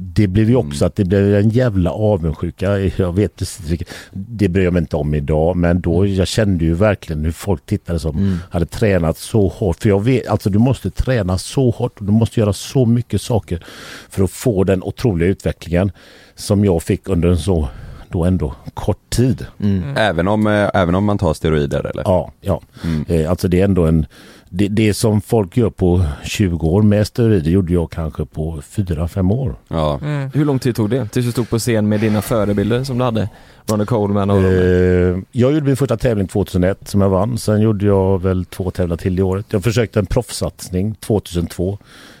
[0.00, 2.78] det blev ju också att det blev en jävla avundsjuka.
[2.78, 6.64] Jag vet precis vilket, Det bryr jag mig inte om idag men då jag kände
[6.64, 8.36] ju verkligen hur folk tittade som Mm.
[8.50, 9.82] hade tränat så hårt.
[9.82, 13.20] För jag vet, alltså du måste träna så hårt och du måste göra så mycket
[13.22, 13.64] saker
[14.10, 15.92] för att få den otroliga utvecklingen
[16.34, 17.68] som jag fick under en så
[18.10, 19.46] då ändå kort tid.
[19.60, 19.96] Mm.
[19.96, 22.02] Även, om, eh, även om man tar steroider eller?
[22.06, 22.60] Ja, ja.
[22.84, 23.04] Mm.
[23.08, 24.06] Eh, alltså det är ändå en
[24.50, 29.32] det, det som folk gör på 20 år med steroider gjorde jag kanske på 4-5
[29.32, 29.54] år.
[29.68, 30.00] Ja.
[30.02, 30.30] Mm.
[30.34, 33.04] Hur lång tid tog det tills du stod på scen med dina förebilder som du
[33.04, 33.28] hade?
[33.66, 34.42] Ronny Coleman och...
[34.42, 37.38] Eh, jag gjorde min första tävling 2001 som jag vann.
[37.38, 39.46] Sen gjorde jag väl två tävlingar till i året.
[39.50, 41.78] Jag försökte en proffssatsning 2002.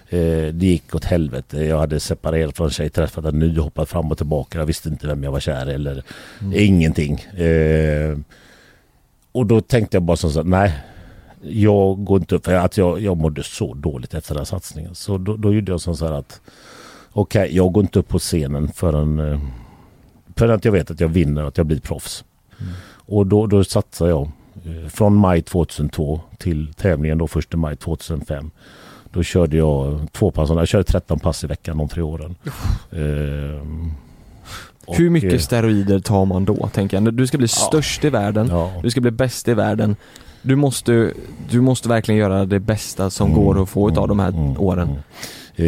[0.08, 0.18] Eh,
[0.52, 1.64] det gick åt helvete.
[1.64, 4.58] Jag hade separerat från en tjej, träffat en ny, hoppat fram och tillbaka.
[4.58, 6.02] Jag visste inte vem jag var kär eller
[6.54, 7.20] ingenting.
[7.20, 8.18] Eh,
[9.32, 10.74] och då tänkte jag bara så här, nej.
[11.42, 14.94] Jag går inte upp, för att jag, jag mådde så dåligt efter den satsningen.
[14.94, 16.40] Så då, då gjorde jag så här att
[17.12, 19.40] okej, jag går inte upp på scenen förrän eh,
[20.36, 22.24] för att jag vet att jag vinner och att jag blir proffs.
[22.90, 24.30] Och då, då satsar jag
[24.64, 28.50] eh, från maj 2002 till tävlingen då 1 maj 2005.
[29.12, 32.34] Då körde jag två pass, jag körde 13 pass i veckan de tre åren.
[32.92, 33.92] Ehm,
[34.86, 37.14] Hur eh, mycket steroider tar man då, tänker jag?
[37.14, 38.72] Du ska bli störst i världen, Ja.
[38.82, 39.96] du ska bli bäst i världen.
[40.42, 41.12] Du måste,
[41.50, 44.60] du måste verkligen göra det bästa som Mm, går att få utav de här mm,
[44.60, 44.88] åren.
[44.88, 45.00] mm.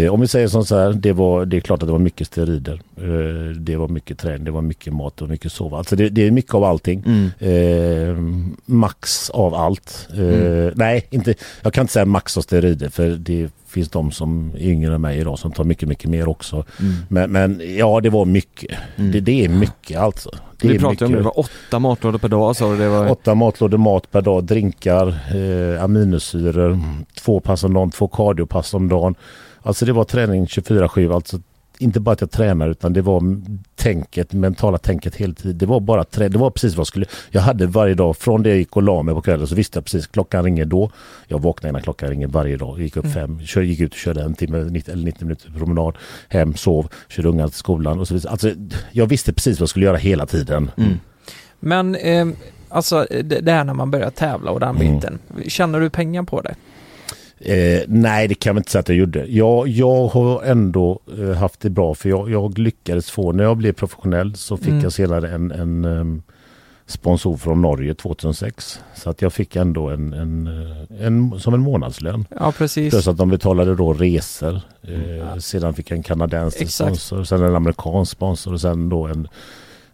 [0.04, 1.98] Eh, om vi säger som så här, det, var, det är klart att det var
[1.98, 2.80] mycket steroider.
[2.96, 5.78] Eh, det var mycket träning, det var mycket mat och mycket sova.
[5.78, 7.04] Alltså det, det är mycket av allting.
[7.06, 7.30] Mm.
[7.38, 8.16] Eh,
[8.66, 10.08] max av allt.
[10.12, 10.72] Eh, Mm.
[10.76, 14.62] Nej, inte, jag kan inte säga max av steroider för det finns de som är
[14.68, 16.64] yngre än mig idag som tar mycket, mycket mer också.
[16.80, 16.92] Mm.
[17.08, 18.78] Men, men ja, det var mycket.
[18.96, 19.12] Mm.
[19.12, 20.30] Det, det är mycket alltså.
[20.60, 23.10] Det Vi pratade om det, det var åtta matlådor per dag sa du, det var...
[23.10, 26.78] Åtta matlådor mat per dag, drinkar, eh, aminosyror,
[27.20, 29.14] två pass om dagen, två kardiopass om dagen.
[29.62, 31.14] Alltså det var träning 24-7.
[31.14, 31.38] Alltså
[31.82, 33.22] inte bara att jag tränar utan det var
[33.76, 35.58] tänket, mentala tänket hela tiden.
[35.58, 37.06] Det var bara trä- det var precis vad jag skulle.
[37.30, 39.76] Jag hade varje dag från det jag gick och la mig på kvällen så visste
[39.76, 40.90] jag precis klockan ringer då.
[41.26, 42.80] Jag vaknade innan klockan ringer varje dag.
[42.80, 45.94] Gick upp fem, kör, gick ut och körde en timme 90, eller 90 minuter promenad.
[46.28, 48.30] Hem, sov, körde ungarna till skolan och så vidare.
[48.32, 48.50] Alltså
[48.92, 50.70] jag visste precis vad jag skulle göra hela tiden.
[50.76, 50.92] Mm.
[51.60, 52.36] Men ehm,
[52.68, 54.94] alltså det, det här när man börjar tävla och den Mm.
[54.94, 55.18] biten.
[55.46, 56.54] Känner du pengar på det?
[57.40, 59.26] Eh, nej, det kan jag inte säga att jag gjorde.
[59.26, 63.56] Jag, jag har ändå eh, haft det bra för jag, jag lyckades få, när jag
[63.56, 64.82] blev professionell så fick Mm.
[64.82, 66.22] jag senare en, en ehm,
[66.86, 68.80] sponsor från Norge 2006.
[68.94, 72.24] Så att jag fick ändå en, en, eh, en som en månadslön.
[72.38, 72.90] Ja precis.
[72.90, 74.60] Plus att de betalade då resor.
[74.82, 76.88] Eh, sedan fick jag en kanadensisk Exakt.
[77.00, 79.28] sponsor, sen en amerikansk sponsor och sen då en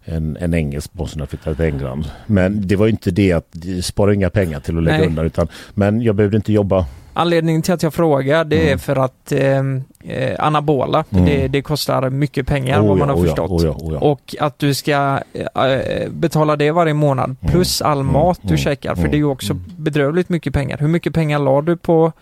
[0.09, 2.11] en, en engelsk sponsor när jag flyttade till England.
[2.27, 5.07] Men det var inte det att jag sparar inga pengar till att lägga Nej.
[5.07, 6.87] undan utan men jag behövde inte jobba
[7.19, 8.79] Anledningen till att jag frågar det är Mm.
[8.79, 11.25] för att ehm, eh, anabola, Mm.
[11.25, 13.51] det, det kostar mycket pengar Oh vad man har oh förstått.
[13.51, 13.99] oh ja, oh ja.
[14.01, 18.59] Och att du ska eh, betala det varje månad plus all mm, mat du mm,
[18.59, 18.95] käkar.
[18.95, 19.65] För mm, det är ju också mm.
[19.77, 20.79] bedrövligt mycket pengar.
[20.79, 22.13] Hur mycket pengar la du på,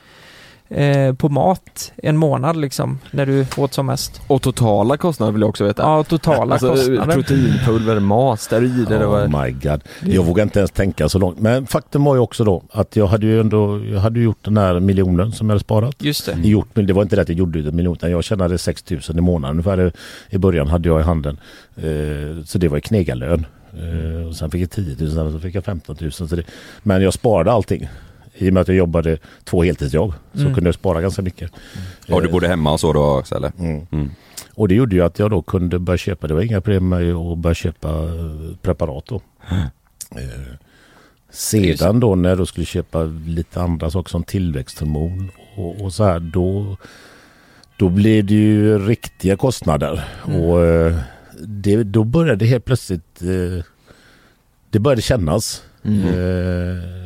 [0.68, 4.20] eh, på mat en månad liksom, när du åt som mest?
[4.26, 5.82] Och totala kostnader vill jag också veta.
[5.82, 7.14] Ja, totala alltså, kostnader.
[7.14, 9.26] proteinpulver, mat, steroider, det var...
[9.26, 9.80] Oh my god.
[10.00, 11.38] Jag vågar inte ens tänka så långt.
[11.40, 14.56] Men faktum var ju också då att jag hade ju ändå jag hade gjort den
[14.56, 15.96] här miljonen som jag hade sparat.
[15.98, 16.48] Just det.
[16.48, 18.90] Gjort, men det var inte det att jag gjorde en miljon utan jag tjänade 6
[18.90, 19.92] 000 i månaden ungefär
[20.30, 21.38] i början hade jag i handen.
[21.76, 23.46] Eh, så det var ju knegarlön.
[23.72, 26.12] Eh, och sen fick jag 10 000, sen så fick jag 15 000.
[26.12, 26.42] Så det,
[26.82, 27.88] men jag sparade allting.
[28.36, 30.54] I och med att jag jobbade två heltidsjobb så Mm.
[30.54, 31.50] kunde jag spara ganska mycket.
[32.08, 33.52] Och du bodde hemma och så då också eller?
[33.58, 33.86] Mm.
[33.92, 34.10] Mm.
[34.54, 37.14] Och det gjorde ju att jag då kunde börja köpa, det var inga problem med
[37.14, 39.20] att börja köpa eh, preparat då.
[40.10, 40.54] Eh,
[41.30, 46.20] sedan då när jag skulle köpa lite andra saker som tillväxthormon och, och så här
[46.20, 46.76] då
[47.76, 50.04] då blev det ju riktiga kostnader.
[50.26, 50.40] Mm.
[50.40, 50.96] Och eh,
[51.42, 53.20] det, då började helt plötsligt
[54.70, 55.62] det började kännas.
[55.84, 56.00] Mm.
[56.08, 57.03] Eh,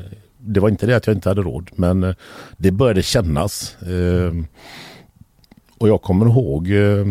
[0.49, 2.15] det var inte det att jag inte hade råd men eh,
[2.57, 3.83] det började kännas.
[3.83, 4.33] Eh,
[5.79, 7.07] och jag kommer ihåg eh,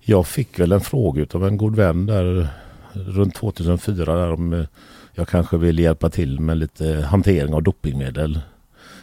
[0.00, 2.48] jag fick väl en fråga av en god vän där
[2.92, 4.66] runt 2004 där om
[5.14, 8.40] jag kanske ville hjälpa till med lite hantering av dopingmedel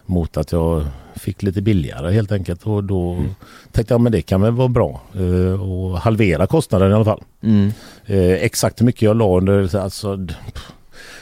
[0.05, 3.23] mot att jag fick lite billigare helt enkelt och då
[3.71, 7.23] tänkte jag men det kan väl vara bra eh, och halvera kostnaden i alla fall.
[7.41, 7.71] Mm.
[8.05, 10.71] Eh, exakt hur mycket jag la under alltså, pff,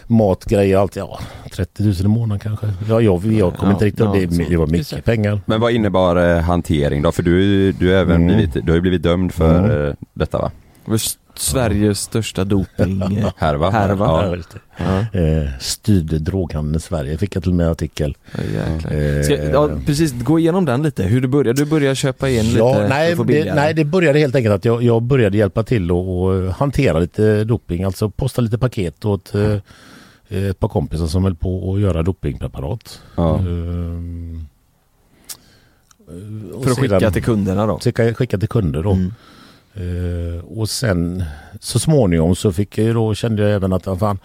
[0.08, 1.20] matgrejer allt, ja
[1.56, 2.68] 30 000 i månaden kanske.
[2.89, 4.50] Ja, jag, jag kommer Ja, inte riktigt, ja, det, så.
[4.50, 5.39] det var mycket pengar.
[5.46, 7.12] Men vad innebar eh, hantering då?
[7.12, 8.28] För du, du, är även Mm.
[8.36, 9.88] blivit, du har ju blivit dömd för Mm.
[9.88, 10.52] eh, detta va?
[10.86, 11.00] Det
[11.38, 13.02] Sveriges största doping.
[13.38, 13.70] Härva?
[13.70, 14.06] Härva.
[14.06, 14.36] Ja.
[14.78, 15.38] Ja, det.
[15.44, 18.18] Eh, styrde droghandeln i Sverige fick jag till och med en artikel.
[18.34, 18.91] Ja.
[18.91, 21.04] Eh, Ska, ja, precis, gå igenom den lite.
[21.04, 21.63] Hur du började.
[21.63, 24.84] Du började köpa in lite Ja, nej, det, nej, det började helt enkelt att jag,
[24.84, 27.84] jag började hjälpa till och, och hantera lite doping.
[27.84, 29.56] Alltså posta lite paket åt eh,
[30.30, 33.02] ett par kompisar som höll på att göra dopingpreparat.
[33.16, 33.38] Ja.
[33.40, 34.46] Ehm,
[36.64, 37.80] För att skicka sedan- till kunderna då.
[37.80, 38.92] Skicka, skicka till kunder då.
[38.92, 39.12] Mm.
[39.74, 41.24] Eh, och sen
[41.60, 44.20] så småningom så fick jag ju då, kände jag även att ah, fan,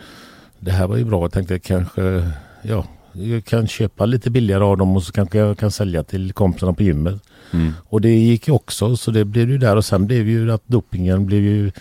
[0.60, 1.22] det här var ju bra.
[1.22, 2.30] Jag tänkte kanske,
[2.62, 6.32] ja, jag kan köpa lite billigare av dem och så kanske jag kan sälja till
[6.32, 7.22] kompisarna på gymmet.
[7.52, 7.72] Mm.
[7.88, 10.62] Och det gick ju också så det blev ju där och sen blev ju att
[10.66, 11.72] dopingen blev ju,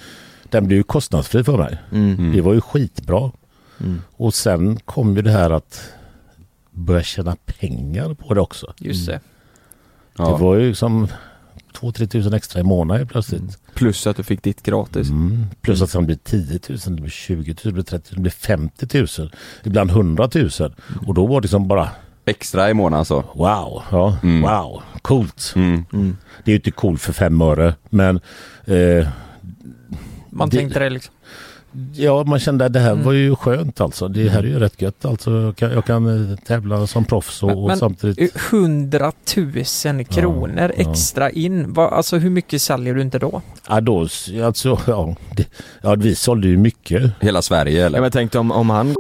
[0.50, 1.78] den blev ju kostnadsfri för mig.
[1.92, 2.32] Mm.
[2.36, 3.32] Det var ju skitbra.
[3.80, 4.02] Mm.
[4.12, 5.90] Och sen kom ju det här att
[6.72, 8.74] börja tjäna pengar på det också.
[8.78, 9.12] Just det.
[9.12, 10.38] Det Ja.
[10.38, 11.08] var ju som
[11.74, 13.42] 2-3 tusen extra i månaden plötsligt.
[13.42, 13.54] Mm.
[13.74, 15.10] Plus att du fick ditt gratis.
[15.10, 15.46] Mm.
[15.62, 18.22] Plus att sen blir 10 000, det blir 20 000, det blir 30 000, det
[18.22, 19.32] blir 50 000.
[19.64, 20.50] Ibland 100 000.
[21.08, 21.90] Och då var det som bara
[22.26, 23.16] Extra i månaden så.
[23.34, 24.42] wow, ja, Mm.
[24.42, 25.54] wow, coolt.
[25.56, 25.86] Mm.
[25.94, 26.18] Mm.
[26.46, 28.20] Det är ju inte coolt för fem öre men
[28.66, 29.08] eh,
[30.30, 31.14] Man Det- tänkte det liksom.
[31.94, 33.04] Ja man kände att det här Mm.
[33.06, 34.08] var ju skönt alltså.
[34.08, 35.32] Det här är ju rätt gött alltså.
[35.32, 39.12] Jag kan, jag kan eh, tävla som proffs och, Men- och samtidigt 100
[39.86, 40.92] 000 kronor ja.
[40.92, 41.74] extra in.
[41.74, 43.42] Va, alltså hur mycket säljer du inte då?
[43.70, 44.00] Ja, då,
[44.44, 45.46] alltså, ja, det,
[45.82, 47.12] ja, vi sålde ju mycket.
[47.20, 47.98] Hela Sverige Ja, eller?
[47.98, 48.96] men jag tänkte om, om han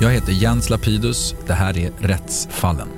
[0.00, 1.34] Jag heter Jens Lapidus.
[1.46, 2.88] Det här är Rättsfallen.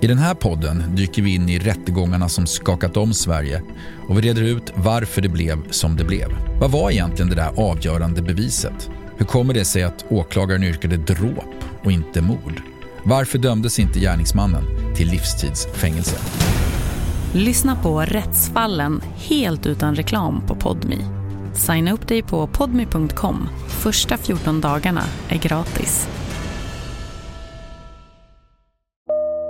[0.00, 3.62] I den här podden dyker vi in i rättegångarna som skakat om Sverige
[4.08, 6.28] och vi reder ut varför det blev som det blev.
[6.60, 8.90] Vad var egentligen det där avgörande beviset?
[9.16, 12.62] Hur kommer det sig att åklagaren yrkade dråp och inte mord?
[13.02, 14.64] Varför dömdes inte gärningsmannen
[14.96, 16.16] till livstidsfängelse?
[17.32, 20.98] Lyssna på Rättsfallen helt utan reklam på Podmi.
[21.54, 23.48] Signa upp dig på podmi.com.
[23.68, 26.08] Första 14 dagarna är gratis.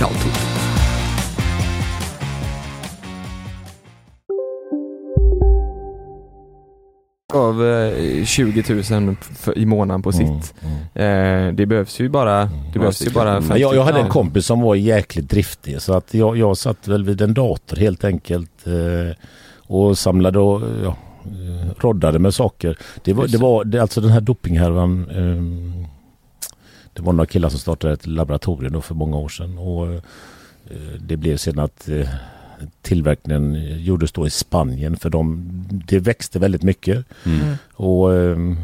[0.00, 0.08] Ciao
[7.34, 10.54] av eh, 20 000 för, i månaden på sitt.
[10.94, 14.46] Eh, det behövs ju bara, det behövs ju bara 50 jag, jag hade en kompis
[14.46, 18.66] som var jäkligt driftig så att jag, jag satt väl vid en dator helt enkelt
[18.66, 19.16] eh,
[19.56, 22.78] och samlade och ja, eh, roddade med saker.
[23.04, 25.90] Det var, det var det, alltså den här dopinghärvan eh,
[27.00, 30.00] Det var några killar som startade ett laboratorium då för många år sedan och eh,
[31.00, 32.08] det blev sen att eh,
[32.82, 35.50] tillverkningen gjordes då i Spanien för de,
[35.86, 37.04] det växte väldigt mycket.
[37.26, 37.54] Mm.
[37.72, 38.56] Och ehm,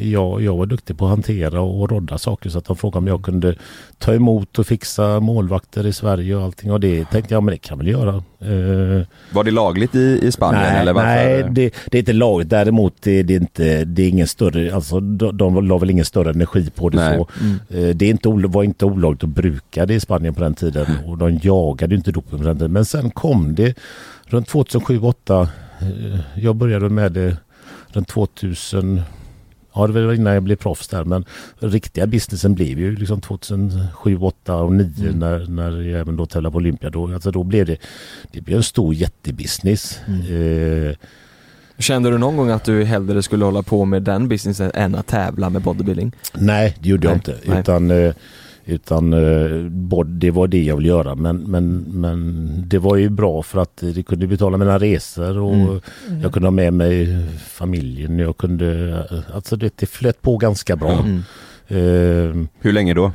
[0.00, 3.06] jag, jag var duktig på att hantera och rodda saker så att de frågade om
[3.06, 3.54] jag kunde
[3.98, 7.58] ta emot och fixa målvakter i Sverige och allting och det tänkte jag men det
[7.58, 8.14] kan väl göra.
[8.40, 11.08] Eh, Var det lagligt i, i Spanien nej, eller varför?
[11.08, 12.50] nej det, det är inte lagligt.
[12.50, 16.04] Däremot det, det är inte, det är ingen större, alltså de, de la väl ingen
[16.04, 17.16] större energi på det Nej.
[17.18, 17.28] så.
[17.40, 17.58] Mm.
[17.88, 20.86] Eh, Det är inte, var inte olagligt att bruka det i Spanien på den tiden
[21.06, 22.72] och de jagade inte doping på den tiden.
[22.72, 23.74] Men sen kom det
[24.26, 25.48] runt 2007-2008.
[26.36, 27.36] Jag började med det
[27.88, 29.02] runt 2000
[29.76, 31.04] Ja, det var innan jag blev proffs där.
[31.04, 31.24] Men
[31.58, 35.18] riktiga businessen blev ju liksom 2007, 2008 och 2009 Mm.
[35.18, 36.90] när, när jag även då tävlade på Olympia.
[36.90, 37.76] Då, alltså då blev det,
[38.32, 39.98] det blev en stor jättebusiness.
[40.06, 40.88] Mm.
[40.88, 40.94] Eh,
[41.78, 45.06] Kände du någon gång att du hellre skulle hålla på med den businessen än att
[45.06, 46.12] tävla med bodybuilding?
[46.34, 47.50] Nej, det gjorde jag Nej, inte.
[47.50, 47.60] nej.
[47.60, 48.14] Utan, eh,
[48.68, 49.50] utan eh,
[50.04, 51.14] det var det jag ville göra.
[51.14, 55.54] Men, men, men det var ju bra för att det kunde betala mina resor och
[55.54, 55.80] Mm.
[56.22, 58.18] jag kunde ha med mig familjen.
[58.18, 59.04] Jag kunde,
[59.34, 60.92] alltså det, det flöt på ganska bra.
[60.92, 61.16] Mm.
[61.68, 63.12] Eh, Hur länge då?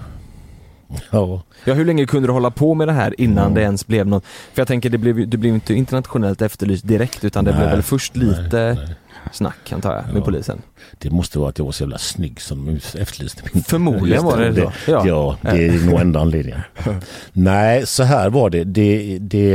[1.11, 1.41] ja.
[1.65, 3.53] Ja, hur länge kunde du hålla på med det här innan Mm.
[3.53, 4.23] det ens blev något?
[4.25, 7.71] För jag tänker, det blev, du blev inte internationellt efterlyst direkt utan det Nej, blev
[7.71, 8.95] väl först lite nej.
[9.31, 10.25] Snack antar jag, med Ja.
[10.25, 10.61] polisen?
[10.97, 13.63] Det måste vara att jag var så jävla snygg som de efterlyste min.
[13.63, 14.71] Förmodligen var det det.
[14.87, 15.37] Ja, Ja.
[15.41, 16.61] det är nog enda anledningen.
[17.33, 18.63] Nej, så här var det.
[18.63, 19.53] det, det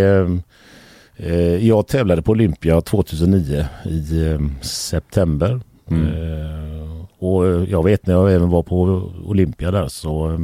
[1.17, 5.61] eh, jag tävlade på Olympia 2009 i eh, september.
[5.91, 6.07] Mm.
[6.07, 8.83] Eh, och jag vet när jag även var på
[9.25, 10.39] Olympia där så eh,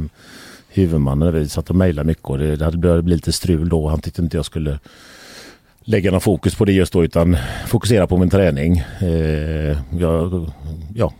[0.69, 3.87] huvudmannen, vi satt och mejlade mycket och det, det hade börjat bli lite strul då.
[3.87, 4.79] Han tyckte inte jag skulle
[5.83, 8.77] lägga någon fokus på det just då utan fokusera på min träning.
[9.01, 10.51] Eh, jag,
[10.95, 11.13] ja,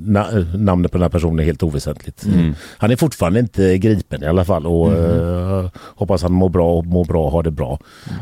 [0.00, 2.24] na, namnet på den här personen är helt oväsentligt.
[2.24, 2.54] Mm.
[2.78, 6.86] Han är fortfarande inte gripen i alla fall och eh, hoppas han mår bra och
[6.86, 7.78] mår bra och har det bra.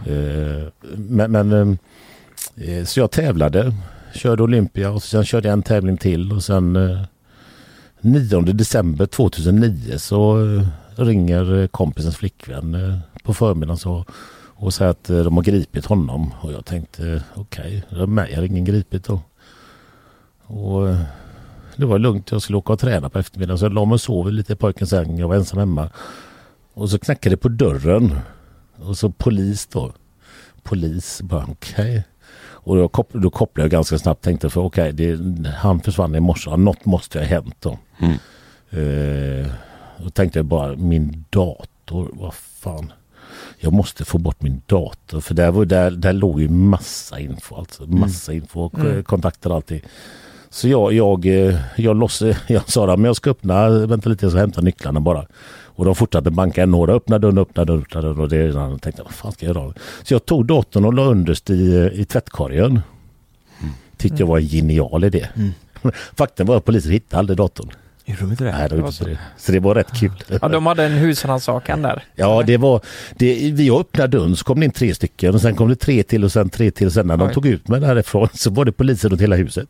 [0.06, 1.78] Eh, men, men
[2.56, 3.74] eh, så jag tävlade,
[4.14, 7.00] körde Olympia och sen körde jag en tävling till och sen eh,
[8.04, 10.66] 9 december 2009 så eh,
[10.96, 14.04] ringer eh, kompisens flickvän eh, på förmiddagen så,
[14.54, 16.34] och säger att eh, de har gripit honom.
[16.40, 19.20] Och jag tänkte eh, okej, okay, mig har ingen gripit då.
[20.46, 20.98] Och eh,
[21.76, 24.00] det var lugnt, jag skulle åka och träna på eftermiddagen så jag la mig och
[24.00, 25.18] sov lite i pojkens säng.
[25.18, 25.90] Jag var ensam hemma.
[26.74, 28.18] Och så knackade det på dörren.
[28.76, 29.92] Och så polis då.
[30.62, 32.04] Polis, bara okej.
[32.40, 36.20] Och då, kopp, då kopplade jag ganska snabbt tänkte för okej, det- han försvann i
[36.20, 36.56] morse.
[36.56, 37.78] Något måste ha hänt då.
[37.98, 38.12] Mm.
[38.70, 39.50] Eh,
[39.98, 42.92] då tänkte jag bara min dator, vad fan.
[43.64, 47.54] Jag måste få bort min dator för där, var, där, där låg ju massa info.
[47.56, 49.04] Alltså, massa info, Mm.
[49.04, 49.80] kontakter och allting.
[50.50, 54.32] Så jag, jag, eh, jag, loss, jag sa att jag ska öppna, vänta lite jag
[54.32, 55.26] ska hämta nycklarna bara.
[55.76, 59.02] Och de fortsatte banka, några öppnade dörren, öppnade dörren, öppnade dörren och det jag tänkte
[59.02, 59.74] vad fan ska jag göra?
[60.02, 62.80] Så jag tog datorn och la underst i, i tvättkorgen.
[63.96, 65.28] Tyckte jag var en genial idé.
[66.16, 67.70] Faktum var att polisen hittade aldrig datorn.
[68.06, 68.52] Gjorde de inte det?
[68.52, 69.18] Nej, det var inte det.
[69.36, 70.12] Så det var rätt kul.
[70.42, 72.04] Ja, de hade en husrannsakan där.
[72.14, 72.80] Ja, det var...
[73.16, 76.02] Det, vi öppnade dörren så kom det in tre stycken och sen kom det tre
[76.02, 76.86] till och sen tre till.
[76.86, 77.34] Och sen när de Oj.
[77.34, 79.68] tog ut mig därifrån så var det poliser runt hela huset.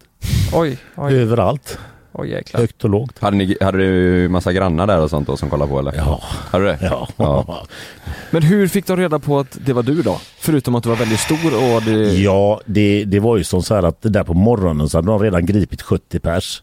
[0.54, 1.78] Oj, oj, Överallt.
[2.12, 2.60] oj jäklar.
[2.60, 3.18] Högt och lågt.
[3.18, 5.94] Hade, ni, hade du massa grannar där och sånt då som kollade på eller?
[5.96, 6.22] Ja.
[6.50, 6.78] Hade du det?
[6.82, 7.08] Ja.
[7.16, 7.66] Ja.
[8.30, 10.20] Men hur fick de reda på att det var du då?
[10.38, 12.12] Förutom att du var väldigt stor och det...
[12.14, 15.08] Ja, det, det var ju som så här att det där på morgonen så hade
[15.08, 16.62] de redan gripit 70 pers.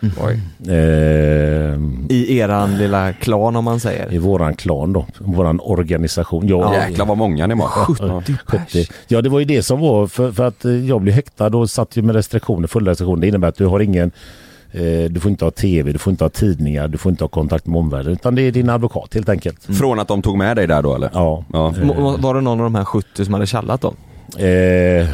[0.00, 0.40] Oj.
[0.68, 1.78] Eh,
[2.08, 4.14] I eran lilla klan om man säger.
[4.14, 6.48] I våran klan då, våran organisation.
[6.48, 7.70] Jag, Jäklar vad många ni var.
[8.00, 8.86] Ja, 70.
[9.08, 11.70] Ja det var ju det som var för, för att eh, jag blev häktad och
[11.70, 13.20] satt ju med restriktioner, fulla restriktioner.
[13.20, 14.10] Det innebär att du har ingen
[14.72, 17.28] eh, du får inte ha tv, du får inte ha tidningar, du får inte ha
[17.28, 19.64] kontakt med omvärlden utan det är din advokat helt enkelt.
[19.64, 21.10] Från att de tog med dig där då eller?
[21.14, 21.44] Ja.
[21.52, 21.74] Ja.
[22.18, 23.94] Var det någon av de här 70 som hade tjallat då?
[24.44, 25.06] Eh,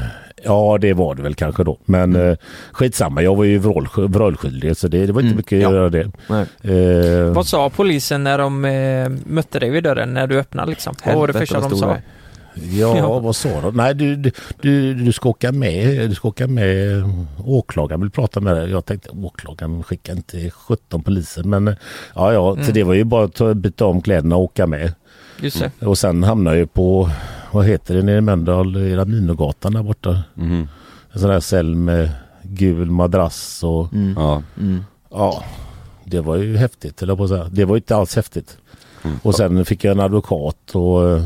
[0.45, 1.78] ja det var det väl kanske då.
[1.84, 2.36] Men eh,
[2.72, 5.72] skitsamma, jag var ju vrål- vrålskyldig så det, det var inte Mm, mycket att ja.
[5.72, 6.11] göra det.
[6.62, 10.95] Eh, Vad sa polisen när de eh, mötte dig vid dörren, när du öppnade liksom?
[11.07, 11.86] Vad var det Helvete, första de sa?
[11.86, 12.03] det.
[12.78, 13.18] Ja, Ja.
[13.18, 13.76] vad sa de?
[13.76, 14.30] Nej, du, du,
[14.61, 16.09] du, du ska åka med.
[16.11, 17.03] Du ska åka med.
[17.45, 18.70] Åklagaren vill prata med dig.
[18.70, 21.43] Jag tänkte åklagaren skickar inte 17 poliser.
[21.43, 21.74] Men eh,
[22.14, 22.72] ja, ja, så Mm.
[22.74, 24.93] det var ju bara att ta- byta om kläderna och åka med.
[25.40, 25.86] Just det.
[25.86, 27.11] Och sen hamnade jag ju på,
[27.53, 30.23] vad heter det nere i Mölndal, i Raminogatan där borta.
[30.35, 30.69] Mhm.
[31.13, 32.11] En sån där cell med
[32.43, 34.15] gul madrass och Mm.
[34.17, 34.43] Ja.
[34.59, 34.85] Mm.
[35.11, 35.45] ja,
[36.05, 37.03] det var ju häftigt.
[37.03, 37.49] Eller på att säga.
[37.51, 38.59] Det var ju inte alls häftigt.
[39.05, 39.17] Mm.
[39.23, 41.23] Och sen fick jag en advokat och eh,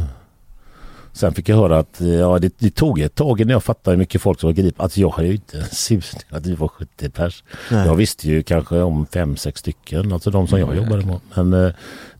[1.12, 3.94] sen fick jag höra att eh, ja, det, det tog ett tag innan jag fattade
[3.94, 4.82] hur mycket folk som var gripna.
[4.84, 7.44] Alltså jag hade ju inte en susning att vi var 70 pers.
[7.70, 7.86] Nej.
[7.86, 11.20] Jag visste ju kanske om fem sex stycken, alltså de som jag Mm, jobbade med.
[11.34, 11.72] Men eh,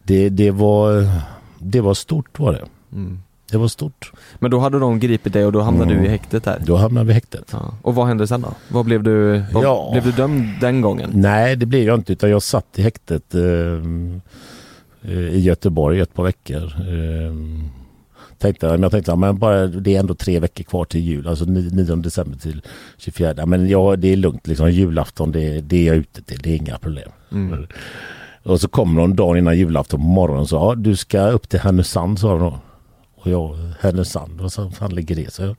[0.03, 1.09] det, det, var,
[1.59, 2.65] det var stort var det.
[2.93, 3.23] Mm.
[3.51, 4.13] Det var stort.
[4.39, 6.03] Men då hade de gripit dig och då hamnade Mm.
[6.03, 6.63] du i häktet där?
[6.67, 7.49] Då hamnade vi i häktet.
[7.53, 7.75] Ja.
[7.83, 8.55] Och vad hände sen då?
[8.69, 9.89] Vad blev du, vad, Ja.
[9.93, 11.11] blev du dömd den gången?
[11.15, 13.43] Nej, det blev jag inte utan jag satt i häktet eh,
[15.13, 16.63] eh, i Göteborg ett par veckor.
[16.65, 17.35] Eh,
[18.39, 21.45] tänkte, men jag tänkte, men bara, det är ändå tre veckor kvar till jul, alltså
[21.45, 22.63] 9 december till
[22.99, 23.35] 24.
[23.37, 26.51] Ja, Men ja, det är lugnt, liksom, julafton det, det är jag ute till, det
[26.51, 27.09] är inga problem.
[27.33, 27.67] Mm.
[28.43, 31.49] Och så kommer de dagen innan julafton på morgonen och sa, ja, du ska upp
[31.49, 32.59] till Härnösand sa de då.
[33.27, 35.33] Och jag, Härnösand, vad fan ligger det?
[35.33, 35.57] Så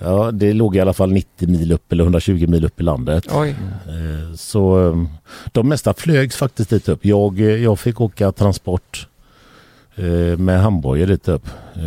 [0.00, 3.24] Ja, det låg i alla fall 90 mil upp eller 120 mil upp i landet.
[3.32, 3.48] Oj.
[3.86, 5.04] Eh, Så eh,
[5.52, 7.04] de mesta flögs faktiskt dit upp.
[7.04, 9.08] Jag, eh, jag fick åka transport
[10.38, 11.46] med handbojor dit upp.
[11.74, 11.82] Eh,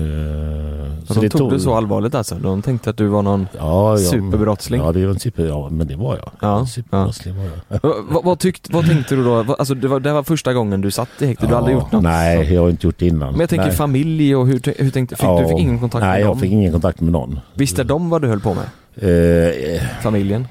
[1.13, 2.35] Så de tog det så allvarligt alltså?
[2.35, 4.81] De tänkte att du var någon ja, ja, superbrottsling?
[4.81, 6.31] Ja, det var en super, ja, men det var jag.
[6.41, 7.79] Ja, superbrottsling var jag.
[8.09, 9.55] vad, vad, tyckte, vad tänkte du då?
[9.59, 11.79] Alltså det var, det var första gången du satt i häktet, du har aldrig Ja,
[11.81, 12.03] gjort något?
[12.03, 13.31] Nej, jag har inte gjort det innan.
[13.31, 13.75] Men jag tänker nej.
[13.75, 16.39] familj och hur, hur tänkte, fick du fick ingen kontakt nej, med jag dem?
[16.39, 17.39] fick ingen kontakt med någon.
[17.53, 18.65] Visste de vad du höll på med?
[18.95, 20.47] Eh, Familjen?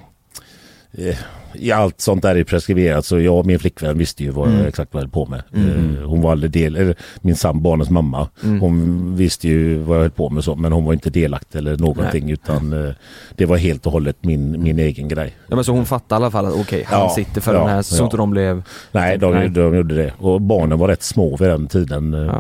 [0.92, 1.14] eh, ja,
[1.74, 4.58] allt sånt där är preskriberat så jag och min flickvän visste ju vad Mm.
[4.58, 5.42] jag exakt vad jag höll på med.
[5.54, 5.96] Mm.
[5.96, 8.60] Eh, hon var aldrig del, eller min sam, barnens mamma, Mm.
[8.60, 11.76] hon visste ju vad jag höll på med så, men hon var inte delaktig eller
[11.76, 12.32] någonting Nej.
[12.32, 12.92] utan eh,
[13.36, 15.34] det var helt och hållet min, min egen grej.
[15.46, 17.60] Ja men så hon fattade i alla fall att okej, han Ja, sitter för ja,
[17.60, 18.04] den här, så ja.
[18.04, 18.62] inte de blev...
[18.92, 19.48] Nej, de, Nej.
[19.48, 20.12] de gjorde det.
[20.18, 22.14] Och barnen var rätt små vid den tiden.
[22.28, 22.34] Eh,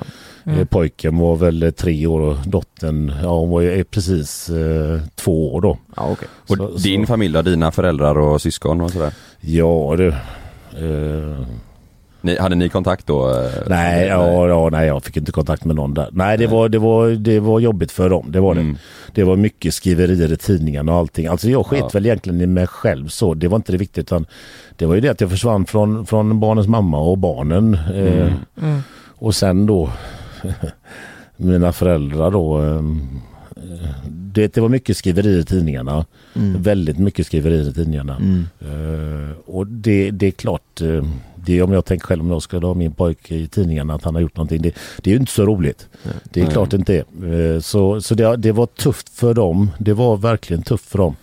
[0.44, 0.58] Mm.
[0.58, 5.00] eh, Pojken var väl eh, tre år och dottern, ja hon var ju precis eh,
[5.14, 5.78] två år då.
[5.96, 6.28] Ja, okay.
[6.48, 7.42] Och Så- din familj då?
[7.42, 9.12] Dina föräldrar och syskon och sådär?
[9.40, 10.08] Ja du.
[10.08, 11.46] Eh,
[12.22, 13.30] Ni, hade ni kontakt då?
[13.30, 16.08] eh, nej, ja, ja, nej, jag fick inte kontakt med någon där.
[16.12, 18.26] Nej, det, Var, det, var, det var jobbigt för dem.
[18.32, 18.60] Det var det.
[18.60, 18.76] Mm.
[19.14, 21.26] Det var mycket skriverier i tidningarna och allting.
[21.26, 21.88] Alltså jag sket Ja.
[21.92, 23.34] väl egentligen i mig själv så.
[23.34, 24.26] Det var inte det viktiga utan
[24.76, 27.74] det var ju det att jag försvann från, från barnens mamma och barnen.
[27.74, 28.32] Eh, Mm.
[28.62, 28.80] Mm.
[29.22, 29.90] Och sen då
[31.36, 32.62] mina föräldrar då.
[32.62, 32.82] eh,
[34.32, 36.06] Det, det var mycket skriverier i tidningarna.
[36.36, 36.62] Mm.
[36.62, 38.16] Väldigt mycket skriverier i tidningarna.
[38.16, 38.46] Mm.
[38.60, 41.04] Eh, och det, det är klart, eh,
[41.44, 44.04] det är om jag tänker själv om jag skulle ha min pojke i tidningarna att
[44.04, 44.62] han har gjort någonting.
[44.62, 45.88] Det, det är ju inte så roligt.
[46.24, 46.52] Det är Nej.
[46.52, 47.54] klart det inte är.
[47.54, 49.70] Eh, så så det, det var tufft för dem.
[49.78, 51.16] Det var verkligen tufft för dem.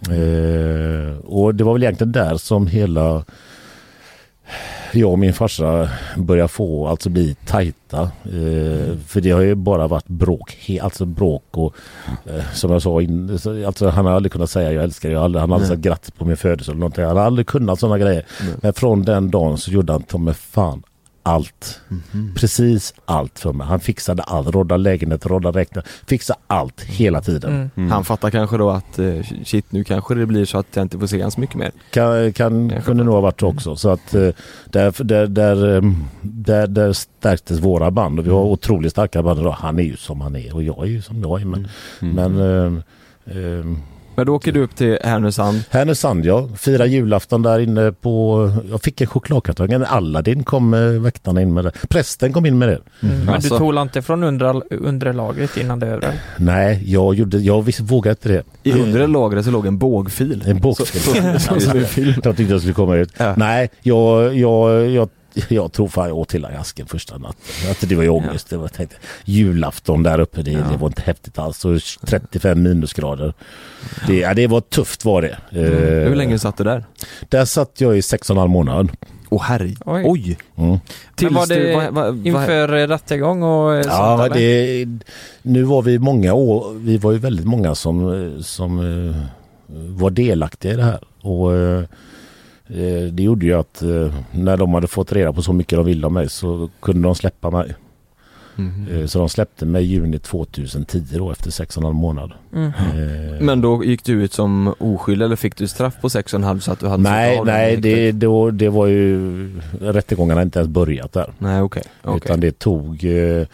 [0.00, 3.24] Eh, och det var väl egentligen där som hela
[4.92, 8.00] jag och min farsa börjar få, alltså bli tajta.
[8.24, 11.74] Eh, för det har ju bara varit bråk, alltså bråk och
[12.26, 15.18] eh, som jag sa in, så- alltså han har aldrig kunnat säga jag älskar dig,
[15.18, 15.68] han har aldrig Nej.
[15.68, 17.04] sagt grattis på min födelse eller någonting.
[17.04, 18.24] Han har aldrig kunnat sådana grejer.
[18.62, 20.82] Men från den dagen så gjorde han ta mig fan
[21.28, 21.80] allt.
[22.36, 23.66] Precis allt för mig.
[23.66, 24.48] Han fixade allt.
[24.48, 25.82] Rodda lägenhet, rodda räkna.
[26.06, 27.70] Fixa allt hela tiden.
[27.76, 27.90] Mm.
[27.90, 30.98] Han fattar kanske då att eh, shit nu kanske det blir så att jag inte
[30.98, 31.72] får se hans mycket mer.
[31.90, 33.76] Kan, kan, kunde nog ha varit så också.
[33.76, 34.28] Så att eh,
[34.64, 35.82] där, där, där, eh,
[36.22, 39.52] där, där stärktes våra band och vi har otroligt starka band idag.
[39.52, 41.44] Han är ju som han är och jag är ju som jag är.
[41.44, 41.68] Men,
[42.00, 42.72] men eh,
[43.26, 43.64] eh,
[44.18, 45.62] Men då åker du upp till Härnösand.
[45.70, 50.80] Härnösand ja, fira julafton där inne på, jag fick en chokladkartong, en Aladdin kom eh,
[50.80, 51.72] väktarna in med det.
[51.88, 52.78] Prästen kom in med det.
[53.02, 53.18] Mm.
[53.18, 53.54] Men Alltså.
[53.54, 56.12] du tog inte från undre, undre lagret innan det övre?
[56.36, 58.70] Nej, jag, gjorde, jag visst, vågade inte det.
[58.70, 60.44] I undre lagret så låg en bågfil.
[60.46, 61.00] En bågfil.
[61.00, 63.12] Så, så, så, så, så, Jag tyckte jag skulle komma ut.
[63.16, 63.34] Ja.
[63.36, 65.08] Nej, jag, jag, jag,
[65.48, 67.68] jag tror fan jag åt hela asken första natten.
[67.68, 68.50] Alltså det var ju ångest.
[68.50, 71.64] Det var, tänkte, julafton där uppe, det, det var inte häftigt alls.
[71.64, 73.34] Och 35 minusgrader.
[74.06, 75.38] Det, ja, det var tufft var det.
[75.50, 76.08] Mm.
[76.08, 76.84] Hur länge satt du där?
[77.28, 78.90] Där satt jag i sex och en halv månad.
[79.30, 80.02] Åh herre, Oj.
[80.06, 80.38] oj!
[80.56, 80.78] Mm.
[81.20, 84.84] Men var det inför eh, rättegång och eh, Ja, sånt eller?
[84.84, 85.00] det,
[85.42, 89.16] nu var vi många år, vi var ju väldigt många som, eh, som eh,
[89.68, 91.00] var delaktiga i det här.
[91.22, 91.84] Och eh, eh,
[93.12, 96.06] det gjorde ju att eh, när de hade fått reda på så mycket de ville
[96.06, 97.74] om mig så kunde de släppa mig.
[98.90, 102.32] Eh, Så de släppte mig i juni 2010 då efter sex och en halv månad.
[102.54, 102.66] Mm.
[102.66, 106.38] Eh, Men då gick du ut som oskyldig eller fick du straff på sex och
[106.38, 109.50] en halv så att du hade nej, nej det, då, det var ju
[109.80, 111.32] rättegångarna inte ens börjat där.
[111.38, 112.20] Nej okej, okej.
[112.24, 113.46] Utan det tog eh,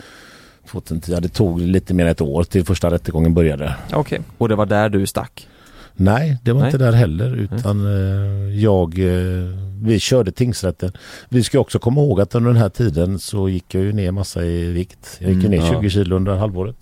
[0.70, 3.74] 2010, ja, det tog lite mer än ett år till första rättegången började.
[3.92, 4.20] Okej.
[4.38, 5.48] Och det var där du stack?
[5.96, 6.68] Nej, det var Nej.
[6.68, 9.44] inte där heller utan eh, jag, eh,
[9.82, 10.92] vi körde tingsrätten.
[11.28, 14.10] Vi ska också komma ihåg att under den här tiden så gick jag ju ner
[14.12, 15.16] massa i vikt.
[15.18, 15.80] Jag gick Mm, ner ja.
[15.80, 16.76] 20 kilo under halvåret.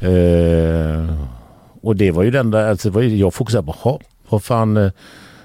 [0.00, 1.14] Eh,
[1.82, 4.76] och det var ju den där, alltså var ju, jag fokuserade på, "Ha, vad fan,
[4.76, 4.90] eh,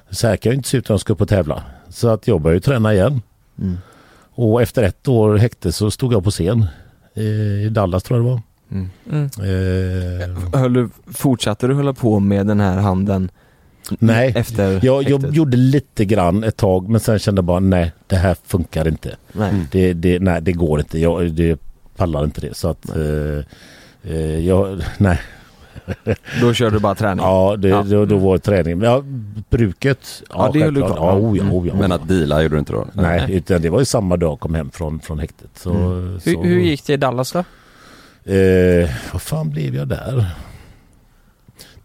[0.10, 1.64] så här kan jag inte se ut när jag ska upp och tävla.
[1.90, 3.22] Så att jag började ju träna igen.
[3.62, 3.78] Mm.
[4.38, 6.66] Och efter ett år häkte så stod jag på scen
[7.16, 8.42] i Dallas tror jag det var.
[8.76, 8.90] Mm.
[9.12, 9.30] Mm.
[10.54, 13.32] Eh, Höll du, fortsatte du hålla på med den här handeln
[14.00, 17.92] Nej, efter Jag, jag gjorde lite grann ett tag men sen kände jag bara nej
[18.08, 19.16] det här funkar inte.
[19.34, 19.54] Nej.
[19.72, 21.00] Det, det, nej, det går inte.
[21.00, 21.60] Jag det
[21.96, 22.54] pallar inte det.
[22.58, 23.40] Så att eh,
[24.14, 25.20] eh, jag, nej.
[26.42, 27.26] Då kör du bara träning?
[27.26, 27.84] Ja, det, Ja.
[27.84, 28.78] Då, då var det träning.
[28.78, 29.04] Men ja,
[29.50, 30.24] bruket.
[30.30, 30.96] Ja, det höll du kvar.
[30.98, 31.54] Ja, oh, ja, Mm.
[31.56, 31.74] oh, ja.
[31.76, 32.88] Men att deala gjorde du inte då?
[32.94, 35.50] Nej, utan det var ju samma dag jag kom hem från, från häktet.
[35.56, 36.20] Så, Mm.
[36.20, 37.44] så, Hur, hur gick det i Dallas då?
[38.26, 40.26] Eh, vad fan blev jag där?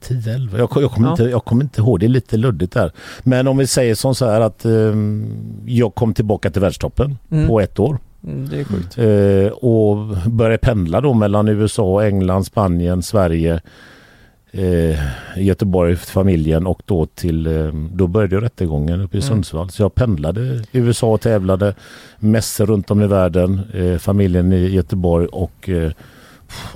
[0.00, 0.58] 10, 11.
[0.58, 1.10] Jag, jag, kommer Ja.
[1.12, 2.92] inte, jag kommer inte ihåg, det är lite luddigt där.
[3.22, 5.32] Men om vi säger som så här att ehm,
[5.66, 7.48] jag kom tillbaka till världstoppen Mm.
[7.48, 7.98] på ett år.
[8.24, 8.98] Mm, det är sjukt.
[8.98, 13.60] Eh, och började pendla då mellan USA, England, Spanien, Sverige.
[14.52, 14.98] eh,
[15.36, 19.28] Göteborg, familjen och då till, eh, då började rättegången uppe i Mm.
[19.28, 19.70] Sundsvall.
[19.70, 20.40] Så jag pendlade
[20.72, 21.74] i USA och tävlade,
[22.18, 25.90] mässor runt om i världen, eh, familjen i Göteborg och eh,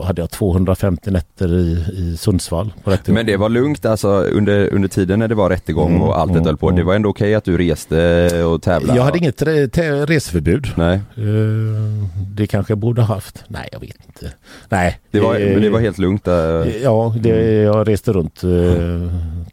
[0.02, 3.14] hade jag 250 nätter i, i Sundsvall på rättegång.
[3.14, 6.32] Men det var lugnt alltså under, under tiden när det var rättegång Mm, och allt
[6.32, 6.70] det mm, höll på.
[6.70, 6.86] Det mm.
[6.86, 8.98] var ändå okej att du reste och tävlade?
[8.98, 10.66] Jag hade inget re- te- reseförbud.
[10.76, 10.94] Nej.
[10.94, 13.44] Eh, det kanske jag borde ha haft.
[13.48, 14.32] Nej, jag vet inte.
[14.68, 14.98] Nej.
[15.10, 16.28] Det var, eh, men det var helt lugnt?
[16.28, 16.34] eh.
[16.82, 18.50] Ja, det, jag reste runt eh,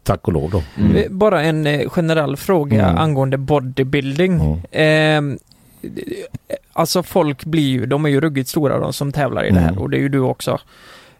[0.03, 0.57] tack och lov då.
[0.97, 2.97] Eh, Bara en generell fråga Mm.
[2.97, 4.61] angående bodybuilding.
[6.73, 9.69] Alltså folk blir ju, de är ju ruggigt stora de som tävlar i det här
[9.69, 9.81] Mm.
[9.81, 10.59] och det är ju du också.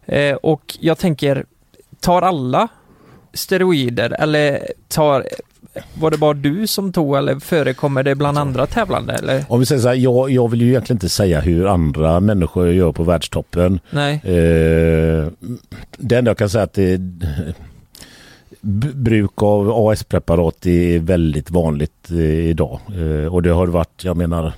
[0.06, 1.46] Eh, och jag tänker,
[2.00, 2.68] tar alla
[3.34, 5.26] steroider eller tar,
[5.94, 9.46] var det bara du som tog eller förekommer det bland andra tävlande eller?
[9.50, 12.72] Om vi säger så här, jag, jag vill ju egentligen inte säga hur andra människor
[12.72, 13.80] gör på världstoppen.
[13.90, 14.14] Nej.
[14.14, 15.28] Eh,
[15.98, 17.02] det enda jag kan säga att det,
[18.94, 22.80] bruk av AS-preparat är väldigt vanligt eh, idag.
[22.96, 24.54] Eh, och det har varit, jag menar,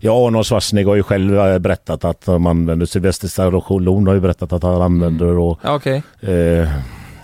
[0.00, 4.20] Ja, Arnold Schwarzenegger har ju själv eh, berättat att man använder, Sylvester Stallone har ju
[4.20, 6.02] berättat att han använder och Okej.
[6.20, 6.68] eh,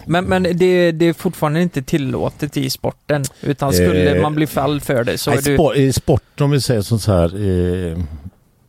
[0.07, 4.47] Men, men det, det är fortfarande inte tillåtet i sporten utan skulle Eh, man bli
[4.47, 5.55] fall för det så Nej, är du...
[5.57, 7.25] sport, I sport om vi säger så här.
[7.93, 7.99] Eh,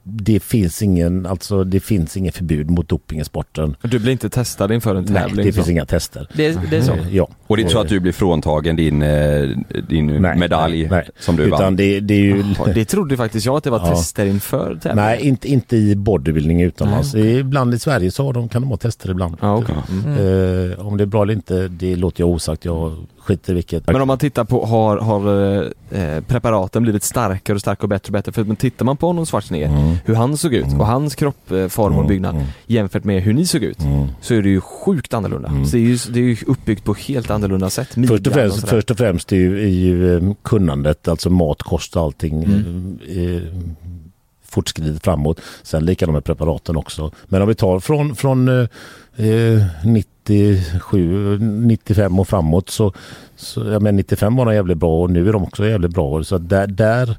[0.08, 3.76] det finns ingen, alltså det finns ingen förbud mot doping i sporten.
[3.82, 5.45] Du blir inte testad inför en Nej, tävling?
[5.45, 5.72] det finns så.
[5.72, 6.28] inga tester.
[6.34, 6.93] Det, det är så?
[6.93, 7.28] Eh, Ja.
[7.47, 9.49] Och det är inte så att du blir fråntagen din, eh,
[9.89, 11.10] din Nej, medalj nej, nej.
[11.20, 11.76] som du Utan vann?
[11.76, 12.43] det, det är ju...
[12.76, 13.95] Det trodde faktiskt jag att det var Ja.
[13.95, 14.95] tester inför tävlingen.
[15.10, 17.16] Nej, inte, inte i bodybuilding utomlands.
[17.16, 19.36] Ibland i Sverige så har de, kan de ha tester ibland.
[19.41, 19.76] Ja, okej.
[19.89, 20.72] Mm.
[20.72, 22.66] Eh, om det är bra eller inte, det låter jag osagt.
[22.66, 23.88] Jag skiter i vilket.
[23.88, 28.10] Men om man tittar på, har, har eh, preparaten blivit starkare och starkare och bättre
[28.10, 28.32] och bättre?
[28.32, 29.95] För men tittar man på honom Schwarzenegger, Mm.
[30.06, 32.36] Hur han såg ut och hans kroppform och byggnad
[32.68, 34.08] jämfört med hur ni såg ut, Mm.
[34.22, 35.50] så är det ju sjukt annorlunda.
[35.66, 37.88] Så det är ju, det är ju uppbyggt på helt annorlunda sätt.
[38.08, 38.68] Först och, främst, sådär.
[38.68, 43.00] först och främst är ju, är ju eh, kunnandet, alltså mat, kost och allting Mm.
[43.10, 43.41] eh, eh,
[44.48, 45.39] fortskridet framåt.
[45.64, 47.12] Sen likadant med preparaten också.
[47.26, 48.68] Men om vi tar från, från eh,
[49.28, 52.93] eh, 97, 95 och framåt så,
[53.36, 56.24] så ja, men 95 var de jävligt bra och nu är de också jävligt bra.
[56.24, 57.18] Så där, där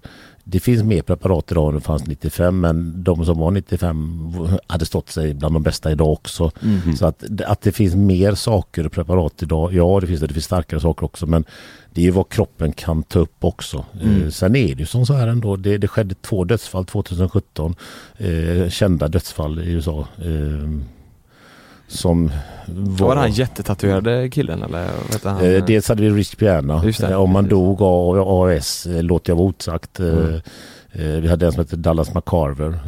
[0.49, 4.21] det finns mer preparat idag än det fanns 95 men de som var 95
[4.67, 6.51] hade stått sig bland de bästa idag också.
[6.61, 6.97] Mhm.
[6.97, 10.35] Så att, att det finns mer saker och preparat idag, ja det finns det, det
[10.35, 11.45] finns starkare saker också men
[11.91, 13.85] det är ju vad kroppen kan ta upp också.
[14.01, 14.23] Mm.
[14.23, 17.75] Eh, sen är det ju som så här ändå, det, det skedde två dödsfall 2017,
[18.17, 20.09] eh, kända dödsfall i USA.
[20.19, 20.96] Eh,
[21.89, 22.31] som
[22.69, 24.89] Var det han jättetatuerade killen eller?
[25.13, 26.75] Vet han, Eh, dels hade vi Rich Piana.
[27.03, 27.51] Eh, Om man precis.
[27.51, 30.01] dog av AS eh, låter jag vara osagt.
[30.01, 30.07] Eh,
[30.99, 31.21] Mm.
[31.23, 32.79] Vi hade en som hette Dallas McCarver.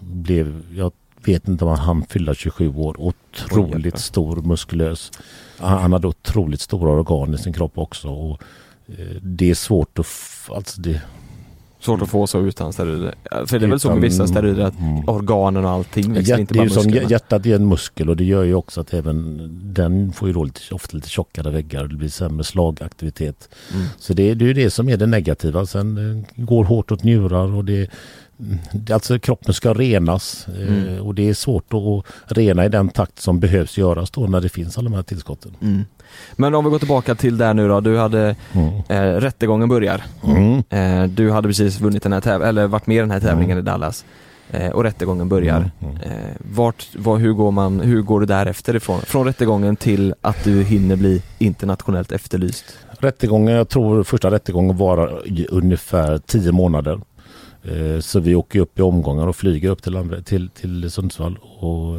[0.00, 0.92] Blev, jag
[1.24, 2.96] vet inte om han hann fylla 27 år.
[3.00, 3.98] Otroligt jävlar.
[3.98, 5.10] stor, muskulös.
[5.58, 8.08] Han han hade otroligt stora organ i sin kropp också.
[8.08, 8.40] Och
[9.20, 10.06] det är svårt att...
[10.48, 11.02] Alltså det,
[11.84, 13.14] Svårt att få så utan steroider.
[13.46, 15.08] För det är väl så med vissa steroider att Mm.
[15.08, 18.08] organen och allting växer Hjärt, inte det är bara ju som hjärtat är en muskel
[18.10, 21.50] och det gör ju också att även den får ju då lite, ofta lite tjockare
[21.50, 21.86] väggar.
[21.86, 23.48] Det blir sämre slagaktivitet.
[23.74, 23.86] Mm.
[23.98, 25.66] Så det, det är ju det som är det negativa.
[25.66, 25.98] Sen
[26.36, 27.90] eh, går hårt åt njurar och det,
[28.72, 31.02] det alltså kroppen ska renas eh, Mm.
[31.02, 32.04] och det är svårt att
[32.36, 35.56] rena i den takt som behövs göras då när det finns alla de här tillskotten.
[35.60, 35.84] Mm.
[36.36, 38.68] Men om vi går tillbaka till där nu då, du hade, Mm.
[38.88, 40.02] eh, rättegången börjar.
[40.24, 40.62] Mm.
[40.70, 43.58] Eh, du hade precis vunnit den här tävlingen, eller varit med i den här tävlingen
[43.58, 44.04] i Dallas.
[44.50, 45.70] Eh, och rättegången börjar.
[45.82, 45.96] Mm.
[45.96, 46.10] Eh,
[46.54, 49.00] vart, vad, hur, går man, hur går du därefter ifrån?
[49.00, 52.64] Från rättegången till att du hinner bli internationellt efterlyst?
[52.98, 57.00] Rättegången, jag tror första rättegången varar i ungefär tio månader.
[57.64, 61.38] Eh, Så vi åker upp i omgångar och flyger upp till, till, till Sundsvall.
[61.42, 61.94] Och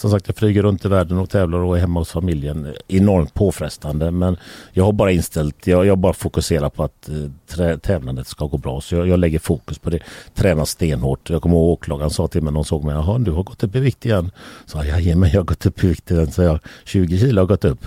[0.00, 2.74] som sagt jag flyger runt i världen och tävlar och är hemma hos familjen.
[2.88, 4.36] Enormt påfrestande men
[4.72, 7.14] jag har bara inställt, jag, jag bara fokuserar på att eh,
[7.46, 8.80] trä, tävlandet ska gå bra.
[8.80, 9.98] Så jag, jag lägger fokus på det.
[10.34, 11.30] Tränar stenhårt.
[11.30, 13.76] Jag kommer ihåg åklagaren sa till mig de såg mig, jaha du har gått upp
[13.76, 14.30] i vikt igen.
[14.66, 16.30] Så jag, jajamän jag har gått upp i vikt igen.
[16.32, 17.86] Så jag, 20 kilo har gått upp.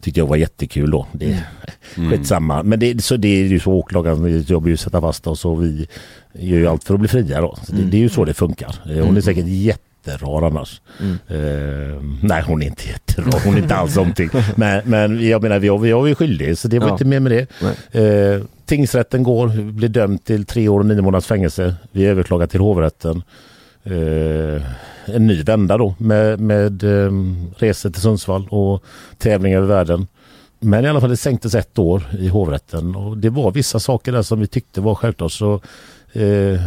[0.00, 1.06] Tyckte jag var jättekul då.
[1.12, 1.42] Det,
[1.96, 2.10] Mm.
[2.10, 2.62] Skitsamma.
[2.62, 5.86] Men det, så det är ju så åklagaren jobbar ju sätta fast oss och vi
[6.32, 7.58] gör ju allt för att bli fria då.
[7.68, 8.74] Det, det är ju så det funkar.
[8.90, 9.46] Eh, Hon är säkert
[10.04, 10.80] jätterar annars.
[11.28, 14.30] Eh, nej hon är inte jätterar, hon är inte alls någonting.
[14.56, 16.92] Men, men jag menar vi har, ju skyldig så det var Ja.
[16.92, 17.32] inte mer med
[17.92, 18.00] det.
[18.00, 21.74] Eh, tingsrätten går, blir dömd till tre år och nio månaders fängelse.
[21.92, 23.22] Vi överklagar till hovrätten.
[23.84, 24.62] Eh,
[25.14, 27.12] en ny vända då med, med eh,
[27.56, 28.84] resor till Sundsvall och
[29.18, 30.06] tävlingar över världen.
[30.60, 34.12] Men i alla fall det sänktes ett år i hovrätten och det var vissa saker
[34.12, 35.32] där som vi tyckte var självklart.
[35.32, 35.54] Så,
[36.12, 36.60] eh,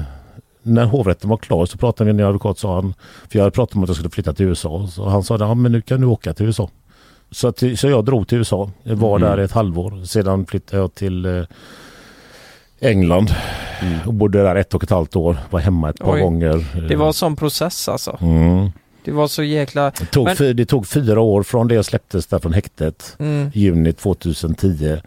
[0.64, 2.94] när hovrätten var klar så pratade vi med en advokat sa han,
[3.30, 4.88] för jag hade pratat om att jag skulle flytta till USA.
[4.92, 6.70] Så han sa ja men nu kan du åka till USA.
[7.32, 8.72] Så, att, så jag drog till USA.
[8.84, 9.30] Jag var Mm.
[9.30, 10.06] där ett halvår.
[10.06, 11.44] Sedan flyttade jag till eh,
[12.80, 13.30] England
[14.06, 15.38] och bodde där ett och ett halvt år.
[15.50, 16.22] Var hemma ett par Oj.
[16.22, 16.88] gånger.
[16.90, 18.18] Det var en sån process alltså.
[18.22, 18.70] Mm.
[19.06, 19.92] Det var så jäkla...
[20.00, 23.16] Det, tog, Men- det tog fyra år från det jag släpptes där från häktet.
[23.20, 23.52] Mm.
[23.54, 24.98] Juni 2010 eh,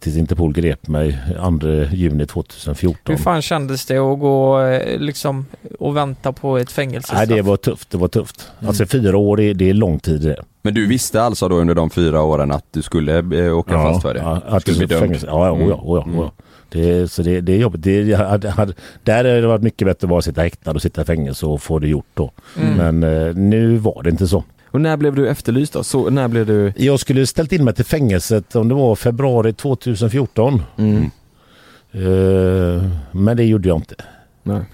[0.00, 1.18] tills Interpol grep mig
[1.60, 2.96] 2 juni 2014.
[3.16, 5.46] Hur fan kändes det att gå eh, liksom
[5.78, 7.18] och vänta på ett fängelsestraff?
[7.28, 7.90] Nej, det var tufft.
[7.90, 8.48] Det var tufft.
[8.66, 10.36] Alltså fyra år, är, det är lång tid det.
[10.62, 14.02] Men du visste alltså då under de fyra åren att du skulle eh, åka fast
[14.02, 14.20] för det?
[14.20, 15.00] Ja, Du att skulle det bli dömd?
[15.06, 15.26] fängelse.
[15.30, 15.68] Ja, ja, Mm.
[15.68, 16.32] ja, ja, ja.
[16.68, 17.82] Det, så det, det är jobbigt.
[17.82, 20.82] Det, jag hade, hade, där hade det varit mycket bättre att bara sitta häktad och
[20.82, 22.30] sitta i fängelse och få det gjort då.
[22.60, 22.98] Mm.
[23.00, 24.44] Men eh, nu var det inte så.
[24.72, 25.84] Och när blev du efterlyst då?
[25.84, 26.72] Så, när blev du...
[26.76, 30.62] Jag skulle ställt in mig till fängelset om det var februari 2014.
[30.76, 31.10] Mm.
[31.92, 33.94] Eh, men det gjorde jag inte.
[34.42, 34.64] Nej.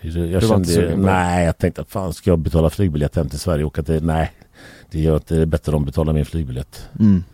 [0.00, 3.64] Jag Du kände, nej jag tänkte att fan ska jag betala flygbiljett hem till Sverige
[3.64, 4.32] och åka till, nej.
[4.90, 6.88] Det gör inte det är bättre om de betalar min flygbiljett.
[7.00, 7.24] Mm.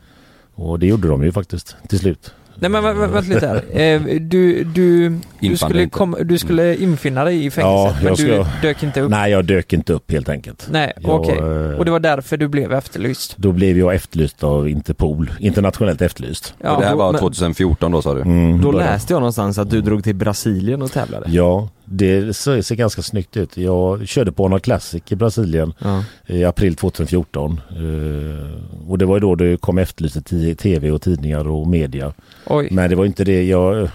[0.55, 2.35] Och det gjorde de ju faktiskt till slut.
[2.57, 3.63] Nej men vä- vä- vänta lite här.
[3.81, 8.23] Eh, du, du, du, skulle, kom, du skulle infinna dig i fängelset men jag du
[8.45, 9.11] ska- dök inte upp?
[9.11, 10.69] Nej jag dök inte upp helt enkelt.
[10.71, 11.39] Nej, okej.
[11.39, 13.35] eh, Och det var därför du blev efterlyst?
[13.37, 15.31] Då blev jag efterlyst av Interpol.
[15.41, 16.55] Internationellt efterlyst.
[16.63, 18.21] Ja, och det här var men- 2014 då sa du?
[18.21, 21.27] Mm, Då läste jag någonstans att du drog till Brasilien och tävlade.
[21.29, 23.57] Ja, det ser ser ganska snyggt ut.
[23.57, 26.05] Jag körde på Honda Classic i Brasilien Ja.
[26.26, 27.61] i april 2014.
[27.70, 32.12] Eh, och det var ju då det kom efterlyst i tv och tidningar och media.
[32.47, 32.68] Oj.
[32.70, 33.89] Men det var inte det jag...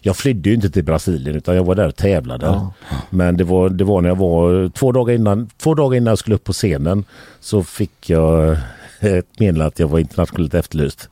[0.00, 2.46] Jag flydde ju inte till Brasilien utan jag var där och tävlade.
[2.46, 2.72] Ja.
[3.10, 6.18] Men det var, det var när jag var två dagar innan, två dagar innan jag
[6.18, 7.04] skulle upp på scenen
[7.40, 8.56] så fick jag
[9.00, 11.08] ett meddelande att jag var internationellt efterlyst.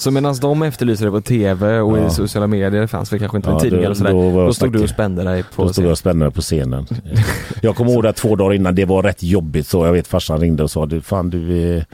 [0.00, 2.06] Så medan de efterlyste dig på TV och Ja.
[2.06, 4.12] i sociala medier, det fanns väl kanske inte Ja, tidningar och sådär.
[4.12, 6.40] då Då, stod du och spände dig på Då stod jag och spände mig på
[6.40, 6.86] scenen.
[7.62, 9.86] jag kommer ihåg att två dagar innan, det var rätt jobbigt så.
[9.86, 11.86] Jag vet farsan ringde och sa, du, fan du är,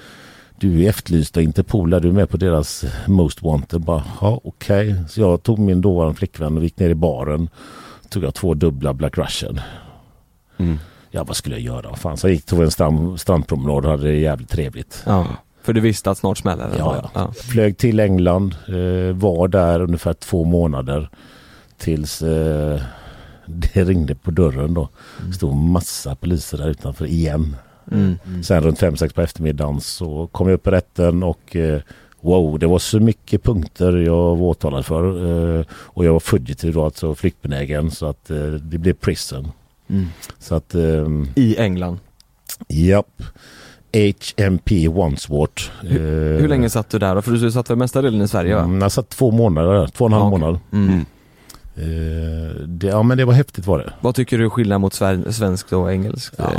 [0.60, 3.80] du är efterlyst av Interpol, är du med på deras Most Wanted?
[3.80, 4.94] Bara, ja okej.
[5.08, 7.48] Så jag tog min dåvarande flickvän och gick ner i baren.
[8.08, 9.60] Tog jag två dubbla Black Russian.
[10.56, 10.78] Mm.
[11.10, 11.96] Ja vad skulle jag göra?
[11.96, 15.02] Fan, så jag gick tog en strand, strandpromenad och hade det jävligt trevligt.
[15.06, 15.26] Ja.
[15.64, 16.78] För du visste att snart smäller det?
[16.78, 17.32] Ja, ja.
[17.32, 21.08] Flög till England, eh, var där ungefär två månader
[21.78, 22.80] tills eh,
[23.46, 24.88] det ringde på dörren då.
[25.26, 27.56] Det stod massa poliser där utanför igen.
[27.92, 28.16] Mm.
[28.42, 31.80] Sen runt fem sex på eftermiddagen så kom jag upp i rätten och eh,
[32.20, 35.04] wow, det var så mycket punkter jag var åtalad för.
[35.58, 39.52] Eh, och jag var fugitiv då, alltså flyktbenägen så att eh, det blev prison.
[39.88, 40.06] Mm.
[40.38, 40.74] Så att...
[40.74, 41.98] ehm, I England?
[42.68, 43.22] Japp.
[43.94, 45.62] HMP Wandsworth.
[45.82, 47.22] Hur, hur länge satt du där då?
[47.22, 48.62] För du satt väl mesta delen i Sverige va?
[48.62, 50.40] Mm, jag satt två månader två och en halv Ja, okej.
[50.40, 50.60] månad.
[50.72, 51.04] Mm.
[51.76, 53.92] Eh, det, ja men det var häftigt var det.
[54.00, 54.94] Vad tycker du är skillnad mot
[55.30, 56.34] svenskt och engelskt?
[56.38, 56.50] Ja,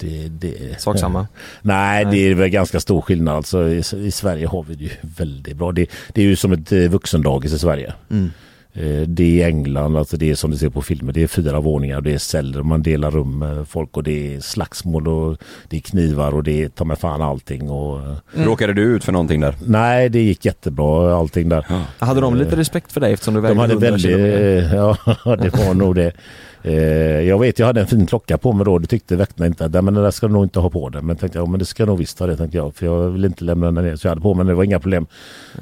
[0.00, 0.80] det, det...
[0.80, 1.26] Sak samma?
[1.62, 2.14] Nej, Nej.
[2.14, 3.36] det är väl ganska stor skillnad.
[3.36, 5.72] Alltså, i, I Sverige har vi det ju väldigt bra.
[5.72, 7.92] Det, det är ju som ett eh, vuxendagis i Sverige.
[8.10, 8.30] Mm.
[8.72, 11.12] Eh, Det är i England, alltså det är som du ser på filmer.
[11.12, 14.40] Det är fyra våningar, det är celler, man delar rum med folk och det är
[14.40, 15.36] slagsmål och
[15.68, 17.70] det är knivar och det är ta mig fan allting.
[17.70, 19.54] Och, eh, Råkade du ut för någonting där?
[19.66, 21.66] Nej, det gick jättebra allting där.
[21.98, 24.72] Hade de lite respekt för dig eftersom du De vägde hade 100 väldigt,
[25.24, 26.12] ja det var nog det.
[26.68, 28.78] Eh, jag vet jag hade en fin klocka på mig då.
[28.78, 29.64] Det tyckte väktarna inte.
[29.64, 31.02] att, "Nej, Men den där ska du nog inte ha på dig.
[31.02, 32.74] Men tänkte jag, ja, men det ska jag nog visst ha det tänkte jag.
[32.74, 33.96] För jag vill inte lämna den ner.
[33.96, 34.46] Så jag hade på mig den.
[34.46, 35.06] Det var inga problem.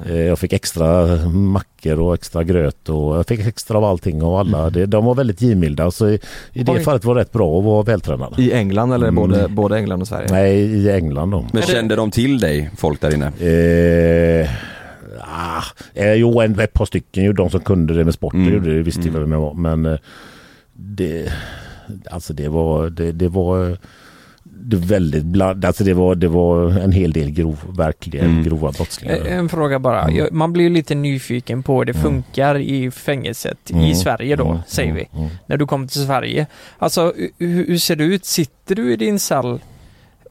[0.09, 4.39] Eh, jag fick extra mackor och extra gröt och jag fick extra av allting och
[4.39, 4.69] alla.
[4.69, 5.91] Det, de var väldigt givmilda.
[5.91, 6.19] Så i,
[6.53, 6.79] i det Oj.
[6.83, 8.33] fallet var det rätt bra att vara vältränad.
[8.37, 9.15] I England eller Mm.
[9.15, 10.27] både, både England och Sverige?
[10.31, 11.45] Nej, i England då.
[11.53, 13.25] Men kände de till dig, folk där inne?
[13.27, 14.49] Eh,
[15.21, 17.33] ah, eh, jo, en, ett par stycken ju.
[17.33, 18.53] De som kunde det med sporten Mm.
[18.53, 18.81] gjorde det.
[18.83, 19.21] Visste ju Mm.
[19.21, 19.53] vem jag var.
[19.53, 19.99] Men eh,
[20.77, 21.33] det,
[22.11, 23.77] alltså det var, det, det var
[24.43, 28.43] det väldigt bland, alltså det var, det var en hel del grov, verkligen Mm.
[28.43, 29.25] grova brottslingar.
[29.25, 30.01] Eh, En fråga bara.
[30.03, 30.15] Mm.
[30.15, 32.03] Jag- Man blir ju lite nyfiken på hur det Mm.
[32.03, 33.83] funkar i fängelset Mm.
[33.83, 34.57] i Sverige då, Mm.
[34.67, 35.05] säger Mm.
[35.13, 35.19] vi.
[35.19, 35.29] Mm.
[35.45, 36.47] När du kommer till Sverige.
[36.77, 38.25] Alltså, hur, hur ser det ut?
[38.25, 39.59] Sitter du i din cell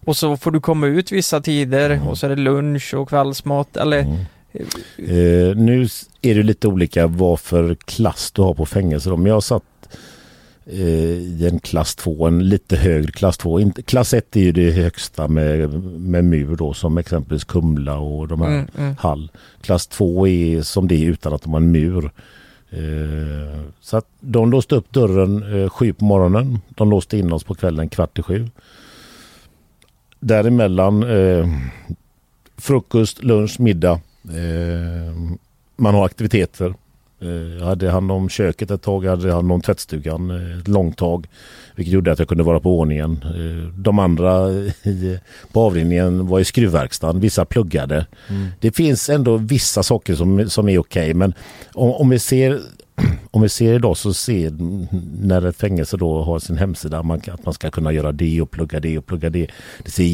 [0.06, 3.76] och så får du komma ut vissa tider och så är det lunch och kvällsmat
[3.76, 3.98] eller?
[3.98, 4.16] Mm.
[4.98, 5.88] Eh, nu
[6.22, 9.10] är det lite olika vad för klass du har på fängelse.
[9.10, 9.62] Om jag satt
[10.70, 13.60] i en klass 2, en lite högre klass 2.
[13.60, 18.28] Inte, klass 1 är ju det högsta med, med mur då som exempelvis Kumla och
[18.28, 18.94] de här Mm, mm.
[18.98, 19.30] Hall.
[19.60, 22.10] Klass 2 är som det är utan att de har en mur.
[22.70, 26.58] Eh, så att de låste upp dörren eh, sju på morgonen.
[26.68, 28.48] De låste in oss på kvällen kvart i sju.
[30.20, 31.48] Däremellan eh,
[32.56, 34.00] frukost, lunch, middag.
[34.24, 35.14] Eh,
[35.76, 36.74] man har aktiviteter.
[37.20, 40.68] Eh, Jag hade hand om köket ett tag, jag hade hand om tvättstugan eh, ett
[40.68, 41.26] långt tag.
[41.74, 43.24] Vilket gjorde att jag kunde vara på ordningen.
[43.24, 45.18] Eh, De andra i,
[45.52, 48.06] på avdelningen var i skruvverkstaden, vissa pluggade.
[48.28, 48.48] Mm.
[48.60, 51.34] Det finns ändå vissa saker som, som är okej men
[51.74, 52.60] om, om vi ser
[53.30, 54.52] om vi ser idag så ser
[55.26, 58.50] när ett fängelse då har sin hemsida man, att man ska kunna göra det och
[58.50, 59.48] plugga det och plugga det.
[59.84, 60.04] Det ser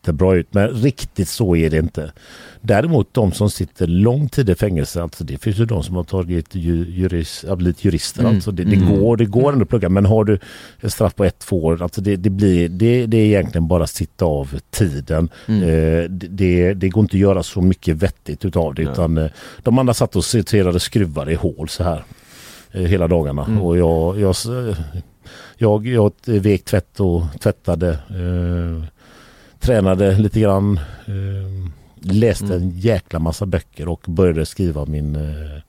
[0.00, 2.12] jättebra ut men riktigt så är det inte.
[2.60, 6.04] Däremot de som sitter lång tid i fängelse, alltså det finns ju de som har
[6.04, 8.20] tagit ju, juris, har blivit jurister.
[8.20, 8.34] Mm.
[8.34, 9.00] Alltså det, det Mm.
[9.00, 10.38] går, det går ändå att plugga men har du
[10.80, 13.84] ett straff på ett, två år, alltså det, det, blir, det, det är egentligen bara
[13.84, 15.28] att sitta av tiden.
[15.48, 15.62] Mm.
[15.62, 18.92] Eh, det, det, går inte att göra så mycket vettigt utav det Nej.
[18.92, 19.30] utan eh,
[19.62, 22.04] de andra satt och sorterade skruvar i hål så här
[22.72, 23.44] eh, hela dagarna.
[23.44, 23.62] Mm.
[23.62, 24.34] Och jag, jag,
[25.56, 27.88] jag, jag vek tvätt och tvättade.
[27.90, 28.99] Eh,
[29.60, 30.76] tränade lite grann.
[31.06, 31.70] Eh,
[32.12, 32.56] läste Mm.
[32.62, 35.60] en jäkla massa böcker och började skriva min eh,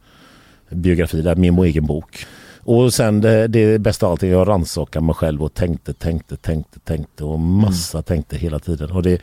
[0.76, 2.26] biografi, där, min egen bok.
[2.64, 6.80] Och sen det, det bästa av allt, jag rannsakade mig själv och tänkte, tänkte, tänkte,
[6.80, 8.92] tänkte och massa tänkte hela tiden.
[8.92, 9.14] Och det,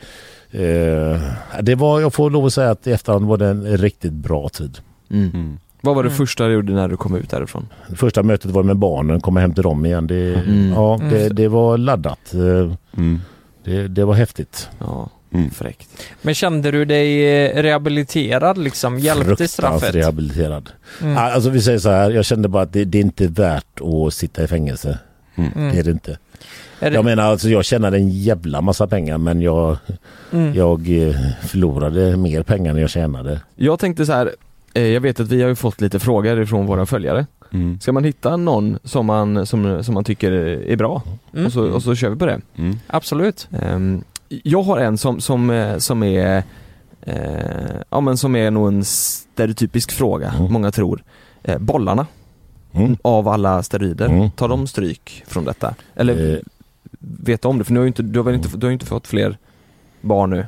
[0.51, 1.21] eh,
[1.61, 4.49] det var, jag får lov att säga att i efterhand var det en riktigt bra
[4.49, 4.77] tid.
[5.11, 5.57] Mm.
[5.81, 6.17] Vad var det Mm.
[6.17, 7.67] första du gjorde när du kom ut därifrån?
[7.95, 10.07] Första mötet var med barnen, komma hem till dem igen.
[10.07, 10.71] Det, Mm.
[10.73, 11.35] ja, det, Mm.
[11.35, 12.33] det var laddat.
[13.63, 14.69] Det, det var häftigt.
[14.79, 15.49] Ja, Mm.
[15.51, 15.89] fräckt.
[16.21, 18.99] Men kände du dig eh, rehabiliterad liksom?
[18.99, 19.95] Hjälpte straffet?
[19.95, 20.69] rehabiliterad.
[21.01, 21.17] Mm.
[21.17, 23.81] Ah, Alltså vi säger så här, jag kände bara att det, det är inte värt
[23.81, 24.99] att sitta i fängelse.
[25.35, 25.71] Mm.
[25.73, 26.17] Det är det inte.
[26.79, 29.77] Är det- Jag menar alltså jag tjänade en jävla massa pengar men jag,
[30.33, 30.53] Mm.
[30.53, 31.15] jag eh,
[31.47, 33.41] förlorade mer pengar än jag tjänade.
[33.55, 34.31] Jag tänkte så här,
[34.73, 37.25] eh, jag vet att vi har ju fått lite frågor ifrån våra följare.
[37.53, 37.79] Mm.
[37.79, 41.01] Ska man hitta någon som man, som, som man tycker är bra
[41.33, 41.45] Mm.
[41.45, 42.41] och, så, och så kör vi på det.
[42.87, 43.47] Absolut.
[43.61, 46.43] Ehm, jag har en som, som, eh, som är
[47.01, 47.15] eh,
[47.89, 51.03] Ja men som är nog en stereotypisk fråga, många tror.
[51.43, 52.07] Eh, bollarna
[52.73, 52.97] Mm.
[53.01, 54.31] av alla steroider, Mm.
[54.31, 55.75] tar de stryk från detta?
[55.95, 56.39] Eller Eh.
[56.99, 57.63] vet du om det?
[57.63, 59.37] För nu har ju inte, du har väl inte, du har ju inte fått fler
[60.01, 60.45] barn nu?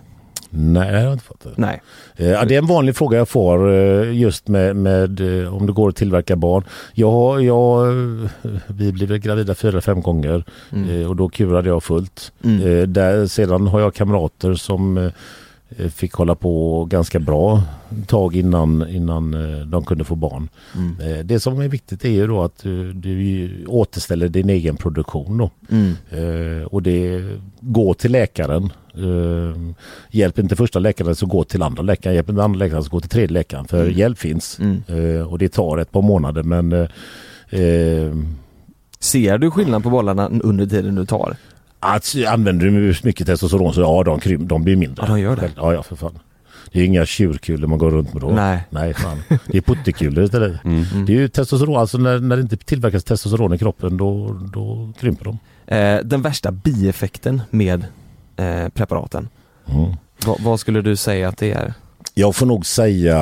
[0.54, 1.50] Nej, jag har inte fått det.
[1.56, 1.82] Nej.
[2.16, 5.74] Eh, det är en vanlig fråga jag får eh, just med, med eh, om det
[5.74, 6.64] går att tillverka barn.
[6.94, 8.30] Jag, jag, eh,
[8.68, 11.10] vi blev gravida fyra, fem gånger Mm.
[11.10, 12.32] och då kurade jag fullt.
[12.44, 12.94] Mm.
[12.94, 15.12] Där, sedan har jag kamrater som
[15.90, 17.64] fick hålla på ganska bra
[18.08, 20.50] tag innan, innan eh, de kunde få barn.
[20.76, 21.00] Mm.
[21.18, 25.38] Eh, Det som är viktigt är ju då att eh, du återställer din egen produktion
[25.38, 25.50] då.
[25.72, 25.94] Mm.
[26.10, 27.24] Eh, och det
[27.60, 28.64] gå till läkaren.
[28.94, 29.74] Eh,
[30.12, 32.16] hjälp inte första läkaren så gå till andra läkaren.
[32.16, 33.66] Hjälp inte andra läkaren så gå till tredje läkaren.
[33.66, 33.98] För Mm.
[33.98, 34.60] hjälp finns.
[34.60, 34.84] Mm.
[34.88, 38.16] Eh, och det tar ett par månader men eh, eh,
[39.00, 41.36] Ser du skillnad på bollarna under tiden du tar?
[41.82, 45.06] Att, använder du mycket testosteron så ja de, krym, de blir mindre.
[45.08, 45.52] Ja, de gör det.
[45.56, 46.20] Ja, ja för fan.
[46.72, 48.30] Det är inga tjurkulor man går runt med då.
[48.32, 48.60] Nej.
[48.70, 49.18] Nej fan.
[49.48, 50.64] Det är puttekulor istället.
[50.66, 51.06] Mm.
[51.06, 54.94] Det är ju testosteron, alltså när, när det inte tillverkas testosteron i kroppen då, då
[55.00, 55.38] krymper de.
[55.76, 57.86] Eh, den värsta bieffekten med
[58.38, 59.30] eh, preparaten,
[59.66, 59.92] Mm.
[60.26, 61.74] vad, vad skulle du säga att det är?
[62.14, 63.18] Jag får nog säga,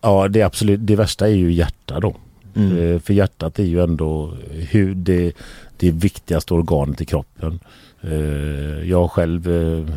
[0.00, 2.16] ja det absolut, det värsta är ju hjärta då.
[2.56, 2.94] Mm.
[2.94, 4.34] Eh, För hjärtat är ju ändå
[4.70, 5.32] hur det,
[5.76, 7.60] det viktigaste organet i kroppen.
[8.00, 9.94] Eh, Jag själv eh,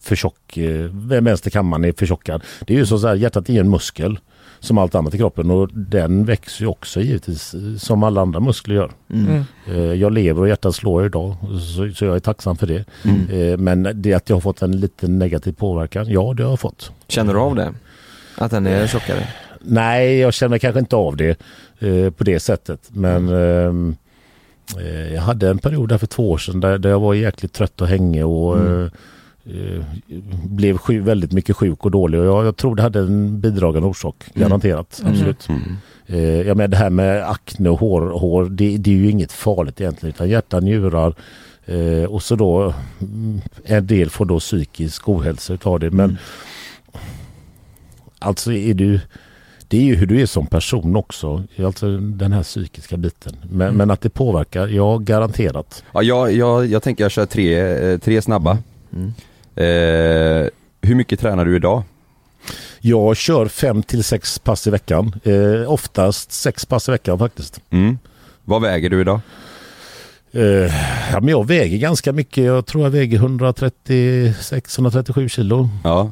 [0.00, 2.42] för tjock, eh, vänsterkammaren är förtjockad.
[2.66, 4.18] Det är ju så, här, hjärtat är en muskel
[4.60, 8.74] som allt annat i kroppen och den växer ju också givetvis som alla andra muskler
[8.74, 8.90] gör.
[9.12, 9.44] Mm.
[9.68, 11.36] Eh, Jag lever och hjärtat slår idag
[11.76, 12.84] så, så jag är tacksam för det.
[13.04, 13.64] Mm.
[13.64, 16.92] Men det att jag har fått en liten negativ påverkan, ja det har jag fått.
[17.08, 17.74] Känner du av det?
[18.38, 19.28] Att den är tjockare?
[19.60, 21.38] Nej, jag känner kanske inte av det
[22.16, 22.80] på det sättet.
[22.92, 23.94] Men eh,
[25.14, 27.80] jag hade en period där för två år sedan där, där jag var jäkligt trött
[27.80, 28.82] och hängig och Mm.
[28.82, 28.90] eh,
[29.76, 29.82] eh,
[30.44, 32.20] blev sjuk, väldigt mycket sjuk och dålig.
[32.20, 34.48] Och jag, jag tror det hade en bidragande orsak, Mm.
[34.48, 35.00] garanterat.
[35.00, 35.12] Mm.
[35.12, 35.48] Absolut.
[35.48, 35.62] Mm.
[36.06, 39.32] Eh, jag menar det här med akne och hår, hår det, det är ju inget
[39.32, 40.14] farligt egentligen.
[40.14, 41.14] Utan hjärta, njurar
[41.66, 45.90] eh, och så då mm, en del får då psykisk ohälsa utav det.
[45.90, 46.16] Men Mm.
[48.18, 49.00] alltså är du
[49.68, 51.42] det är ju hur du är som person också.
[51.64, 53.36] Alltså den här psykiska biten.
[53.42, 53.76] Men, Mm.
[53.76, 55.84] men att det påverkar, ja garanterat.
[55.92, 57.58] Ja, jag, jag, jag tänker jag kör tre,
[57.92, 58.58] eh, tre snabba.
[58.92, 59.12] Mm.
[59.56, 60.48] Eh,
[60.82, 61.82] hur mycket tränar du idag?
[62.80, 65.14] Jag kör fem till sex pass i veckan.
[65.24, 67.60] Eh, oftast sex pass i veckan faktiskt.
[67.70, 67.98] Mm.
[68.44, 69.20] Vad väger du idag?
[70.32, 70.42] Eh,
[71.12, 72.44] ja, men jag väger ganska mycket.
[72.44, 75.68] Jag tror jag väger 136-137 kilo.
[75.84, 76.10] Ja.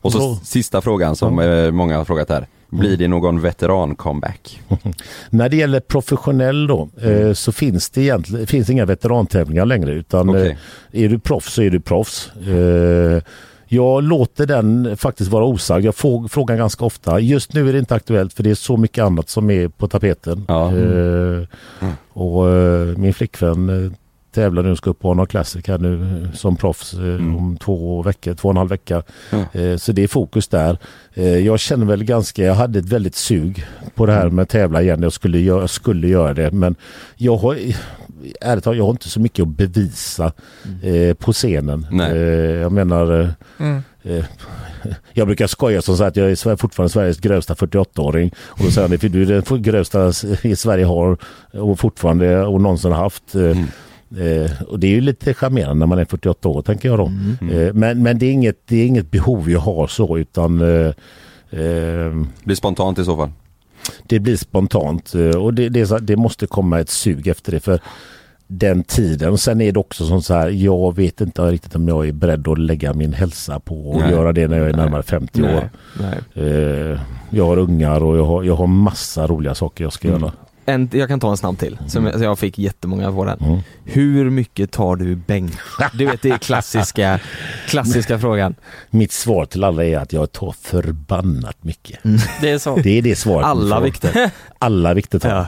[0.00, 2.46] Och så Så- sista frågan som eh, många har frågat här.
[2.80, 4.60] Blir det någon veteran-comeback?
[5.30, 10.28] När det gäller professionell då eh, så finns det egentligen finns inga veterantävlingar längre utan
[10.30, 10.58] Okej.
[10.92, 12.30] eh, är du proffs så är du proffs.
[12.48, 13.22] Eh,
[13.68, 15.84] Jag låter den faktiskt vara osagd.
[15.84, 17.20] Jag får frågan ganska ofta.
[17.20, 19.88] Just nu är det inte aktuellt för det är så mycket annat som är på
[19.88, 20.44] tapeten.
[20.48, 21.46] Eh,
[22.12, 23.92] och eh, min flickvän eh,
[24.32, 28.02] tävlar nu ska upp på Arnold Classic här nu eh, som proffs eh, om två
[28.02, 29.02] veckor, två och en halv vecka.
[29.52, 30.78] Eh, så det är fokus där.
[31.14, 34.48] Eh, jag känner väl ganska, jag hade ett väldigt sug på det här med att
[34.48, 35.02] tävla igen.
[35.02, 36.74] Jag skulle, göra, jag skulle göra det men
[37.16, 37.58] jag har
[38.40, 40.32] ärligt talat, jag har inte så mycket att bevisa
[40.82, 42.00] eh, på scenen.
[42.00, 42.16] Eh,
[42.60, 43.28] jag menar eh,
[43.58, 43.82] Mm.
[45.12, 48.34] Jag brukar skoja som så att jag är fortfarande Sveriges grövsta 48-åring.
[48.38, 50.12] Och då säger han, du är den grövsta
[50.42, 51.16] i Sverige har
[51.52, 53.34] och fortfarande och någonsin haft.
[53.34, 53.56] Eh,
[54.20, 57.06] Eh, och det är ju lite charmerande när man är 48 år tänker jag då.
[57.52, 60.86] Eh, men men det, är inget, det är inget behov jag har så utan eh,
[61.50, 63.30] eh, Det blir spontant i så fall.
[64.08, 67.80] det blir spontant eh, och det, det, det måste komma ett sug efter det för
[68.46, 69.30] den tiden.
[69.30, 72.12] Och sen är det också som så här, jag vet inte riktigt om jag är
[72.12, 74.10] beredd att lägga min hälsa på att Nej.
[74.10, 75.56] göra det när jag är närmare 50 Nej.
[75.56, 75.70] år.
[76.00, 76.46] Nej.
[76.46, 77.00] Eh,
[77.30, 80.20] jag har ungar och jag har, jag har massa roliga saker jag ska Mm.
[80.20, 80.32] göra.
[80.64, 83.38] En, jag kan ta en snabb till, som jag, jag fick jättemånga på den.
[83.40, 83.58] Mm.
[83.84, 85.52] Hur mycket tar du bänk?
[85.94, 87.20] Du vet det är klassiska,
[87.68, 88.54] klassiska frågan.
[88.90, 92.00] Mitt svar till alla är att jag tar förbannat mycket.
[92.40, 92.76] Det är så.
[92.76, 93.46] Det är det svaret.
[93.46, 94.30] Alla vikter.
[94.58, 95.46] Alla vikter tar jag.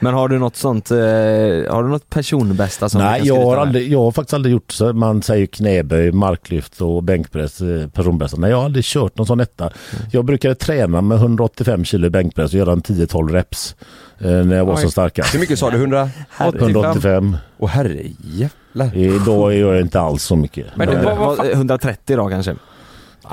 [0.00, 3.44] Men har du något sånt, eh, har du något personbästa som du Nej, kan jag
[3.44, 4.92] har, aldrig, jag har faktiskt aldrig gjort så.
[4.92, 8.36] Man säger knäböj, marklyft och bänkpress, eh, personpress.
[8.36, 9.64] Nej, jag har aldrig kört någon sån etta.
[9.64, 10.06] Mm.
[10.12, 13.76] Jag brukade träna med 185 kilo bänkpress och göra en 10-12 reps
[14.18, 14.80] eh, när jag var Oj.
[14.80, 15.34] som starkast.
[15.34, 15.76] Hur mycket sa du?
[15.76, 16.10] 100?
[16.38, 17.36] 185.
[17.58, 18.96] Åh herre jävlar.
[18.96, 20.66] Idag gör jag inte alls så mycket.
[20.74, 22.54] Men det var, var 130 då kanske?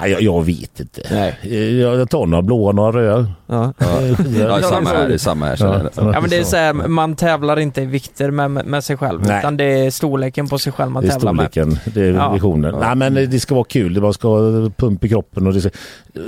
[0.01, 1.01] Nej, jag, jag vet inte.
[1.11, 1.39] Nej.
[1.79, 3.27] Jag, jag tar några blåa, några röda.
[3.47, 3.73] Ja.
[4.39, 5.57] Ja, samma här, det är samma här.
[5.95, 9.21] Ja men det är så här, man tävlar inte i vikter med, med sig själv
[9.27, 9.39] Nej.
[9.39, 11.51] utan det är storleken på sig själv man Det är tävlar med.
[11.51, 12.31] storleken, det är Ja.
[12.33, 12.75] visionen.
[12.79, 15.69] Nej men det ska vara kul, man ska ha pump i kroppen och det, ska,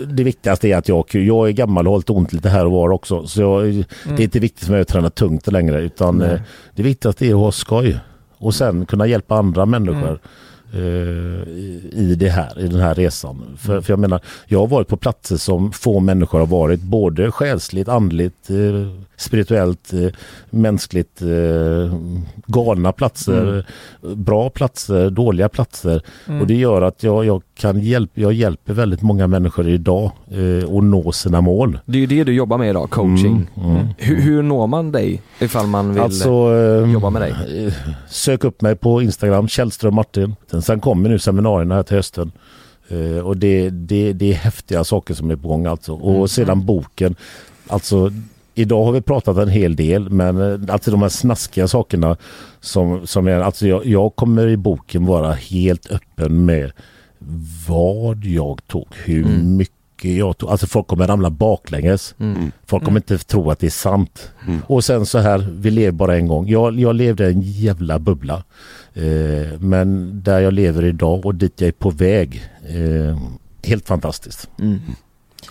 [0.07, 1.27] det viktigaste är att jag har kul.
[1.27, 3.27] Jag är gammal och har lite ont lite här och var också.
[3.27, 3.63] Så jag,
[4.03, 6.31] det är inte viktigt för mig att träna tungt längre utan Nej.
[6.33, 6.39] eh,
[6.75, 7.99] det viktigaste är att ha skoj.
[8.37, 10.11] Och sen kunna hjälpa andra människor.
[10.11, 10.17] eh,
[10.77, 13.57] i- i det här, i den här resan.
[13.57, 17.31] För, för jag menar, jag har varit på platser som få människor har varit, både
[17.31, 18.55] själsligt, andligt, eh,
[19.17, 20.09] spirituellt, eh,
[20.49, 21.95] mänskligt, eh,
[22.45, 23.65] galna platser,
[24.15, 26.01] bra platser, dåliga platser.
[26.27, 26.41] Mm.
[26.41, 30.77] Och det gör att jag, jag kan hjälpa, jag hjälper väldigt många människor idag eh,
[30.77, 31.79] att nå sina mål.
[31.85, 33.47] Det är ju det du jobbar med idag, coaching.
[33.57, 33.87] Mm, mm.
[33.97, 37.65] Hur, hur når man dig ifall man vill Alltså, eh, jobba med dig?
[37.65, 37.73] eh,
[38.09, 40.35] Sök upp mig på Instagram, Källström Martin.
[40.61, 42.31] Sen, sen kommer nu seminarierna här till hösten.
[42.89, 45.93] Eh, och det, det, det är häftiga saker som är på gång alltså.
[45.93, 46.27] Och Mm.
[46.27, 47.15] sedan boken,
[47.67, 48.11] alltså
[48.55, 52.17] Idag har vi pratat en hel del men eh, alltså de här snaskiga sakerna
[52.59, 56.71] som, som är, alltså jag, jag kommer i boken vara helt öppen med
[57.67, 59.57] vad jag tog, hur Mm.
[59.57, 60.49] mycket jag tog.
[60.49, 62.15] Alltså folk kommer ramla baklänges.
[62.19, 62.51] Mm.
[62.65, 64.31] Folk kommer inte tro att det är sant.
[64.67, 66.47] Och sen så här, vi lever bara en gång.
[66.47, 68.43] Jag, jag levde en jävla bubbla.
[68.93, 72.43] Eh, men där jag lever idag och dit jag är på väg.
[72.67, 73.17] Eh,
[73.63, 74.49] helt fantastiskt.
[74.59, 74.79] Mm.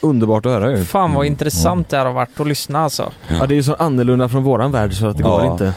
[0.02, 0.84] Underbart att höra ju.
[0.84, 3.12] Fan vad intressant det här har varit att lyssna alltså.
[3.28, 5.28] Ja det är ju så annorlunda från våran värld så att det Ja.
[5.42, 5.74] går inte.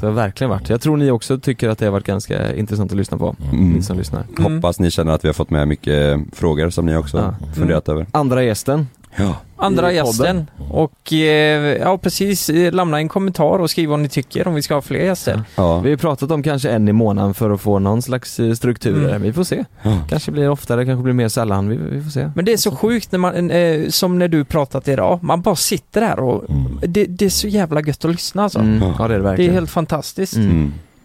[0.00, 0.68] Det har verkligen varit.
[0.68, 3.82] Jag tror ni också tycker att det har varit ganska intressant att lyssna på, ni
[3.82, 4.26] som lyssnar.
[4.38, 7.54] Hoppas ni känner att vi har fått med mycket frågor som ni också Ja.
[7.54, 8.06] funderat över.
[8.12, 8.86] Andra gästen.
[9.16, 9.36] Ja.
[9.56, 14.54] Andra gästen och eh, ja precis, lämna en kommentar och skriv vad ni tycker om
[14.54, 15.42] vi ska ha fler gäster.
[15.56, 15.78] Ja.
[15.78, 19.08] Vi har pratat om kanske en i månaden för att få någon slags eh, struktur.
[19.08, 19.22] Mm.
[19.22, 19.64] Vi får se.
[20.08, 21.68] Kanske blir det oftare, kanske blir mer sällan.
[21.68, 22.30] Vi, vi får se.
[22.34, 25.56] Men det är så sjukt när man, eh, som när du pratat idag, man bara
[25.56, 26.44] sitter här och
[26.82, 28.58] det, det är så jävla gött att lyssna alltså.
[28.58, 28.92] Mm.
[28.98, 30.36] Ja det är det Det är helt fantastiskt.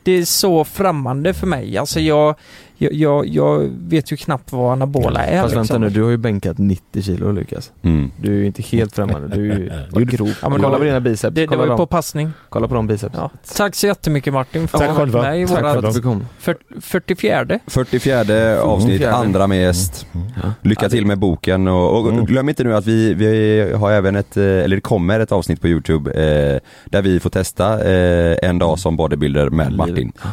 [0.05, 0.17] Mm.
[0.17, 1.77] Det är så främmande för mig.
[1.77, 2.35] Alltså jag,
[2.77, 5.81] jag, jag, jag vet ju knappt vad anabola är Fast vänta liksom.
[5.81, 7.71] nu, du har ju bänkat 90 kilo Lukas.
[7.81, 8.11] Mm.
[8.21, 10.33] Du är ju inte helt främmande, du är ju du grov.
[10.41, 12.31] Ja, men Kolla på dina biceps, Det, det var ju på passning.
[12.49, 13.15] kolla på de biceps.
[13.17, 13.29] Ja.
[13.55, 15.91] Tack så jättemycket Martin för att Tack du var med i Tack våra själva.
[15.91, 16.25] Du kom.
[16.41, 20.05] fyr- 44 44 avsnitt, andra med gäst.
[20.43, 20.51] Ja.
[20.61, 22.25] Lycka till med boken och, och Mm.
[22.25, 25.61] glöm inte nu att vi, vi har även ett, eh, eller det kommer ett avsnitt
[25.61, 29.88] på Youtube eh, där vi får testa eh, en dag som bodybuilder med Martin.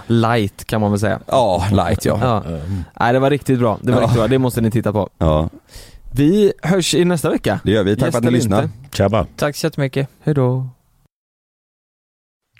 [0.06, 1.20] Light kan man väl säga.
[1.26, 2.18] Ja, light ja.
[2.22, 2.58] Ja.
[3.00, 4.02] Nej det var riktigt bra, det var Ja.
[4.02, 5.08] riktigt bra, det måste ni titta på.
[5.18, 5.48] Ja,
[6.12, 7.60] Vi hörs i nästa vecka.
[7.64, 7.96] det gör vi.
[7.96, 8.70] Tack för att ni inte.
[8.92, 9.26] Tjaba!
[9.36, 10.08] Tack så jättemycket.
[10.22, 10.68] Hejdå.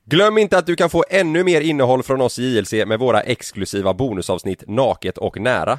[0.05, 3.21] Glöm inte att du kan få ännu mer innehåll från oss i JLC med våra
[3.21, 5.79] exklusiva bonusavsnitt Naket och nära.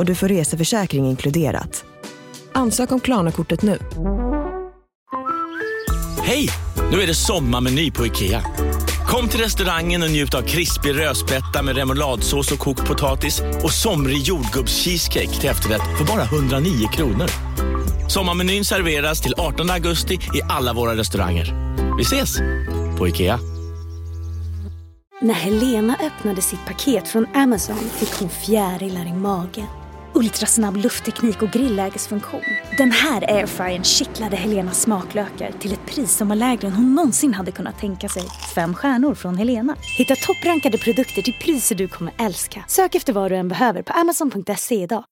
[0.00, 1.84] och du får reseförsäkring inkluderat.
[2.52, 3.78] Ansök om Klarna-kortet nu.
[6.22, 6.48] Hej!
[6.92, 8.42] Nu är det sommarmeny på IKEA.
[9.06, 14.18] Kom till restaurangen och njut av krispig rödspätta med remouladsås och kokt potatis och somrig
[14.18, 17.30] jordgubbscheesecake till efterrätt för bara 109 kronor.
[18.08, 21.76] Sommarmenyn serveras till 18 augusti i alla våra restauranger.
[21.96, 22.38] Vi ses
[22.98, 23.38] på IKEA.
[25.22, 29.79] När Helena öppnade sitt paket från Amazon fick hon fjärilar i magen.
[30.14, 32.42] Ultrasnabb luftteknik och grillägesfunktion.
[32.78, 37.34] Den här airfryern kittlade Helenas smaklökar till ett pris som var lägre än hon någonsin
[37.34, 38.22] hade kunnat tänka sig.
[38.54, 39.76] Fem stjärnor från Helena.
[39.98, 42.64] Hitta topprankade produkter till priser du kommer älska.
[42.68, 45.04] Sök efter vad du än behöver på amazon.se idag.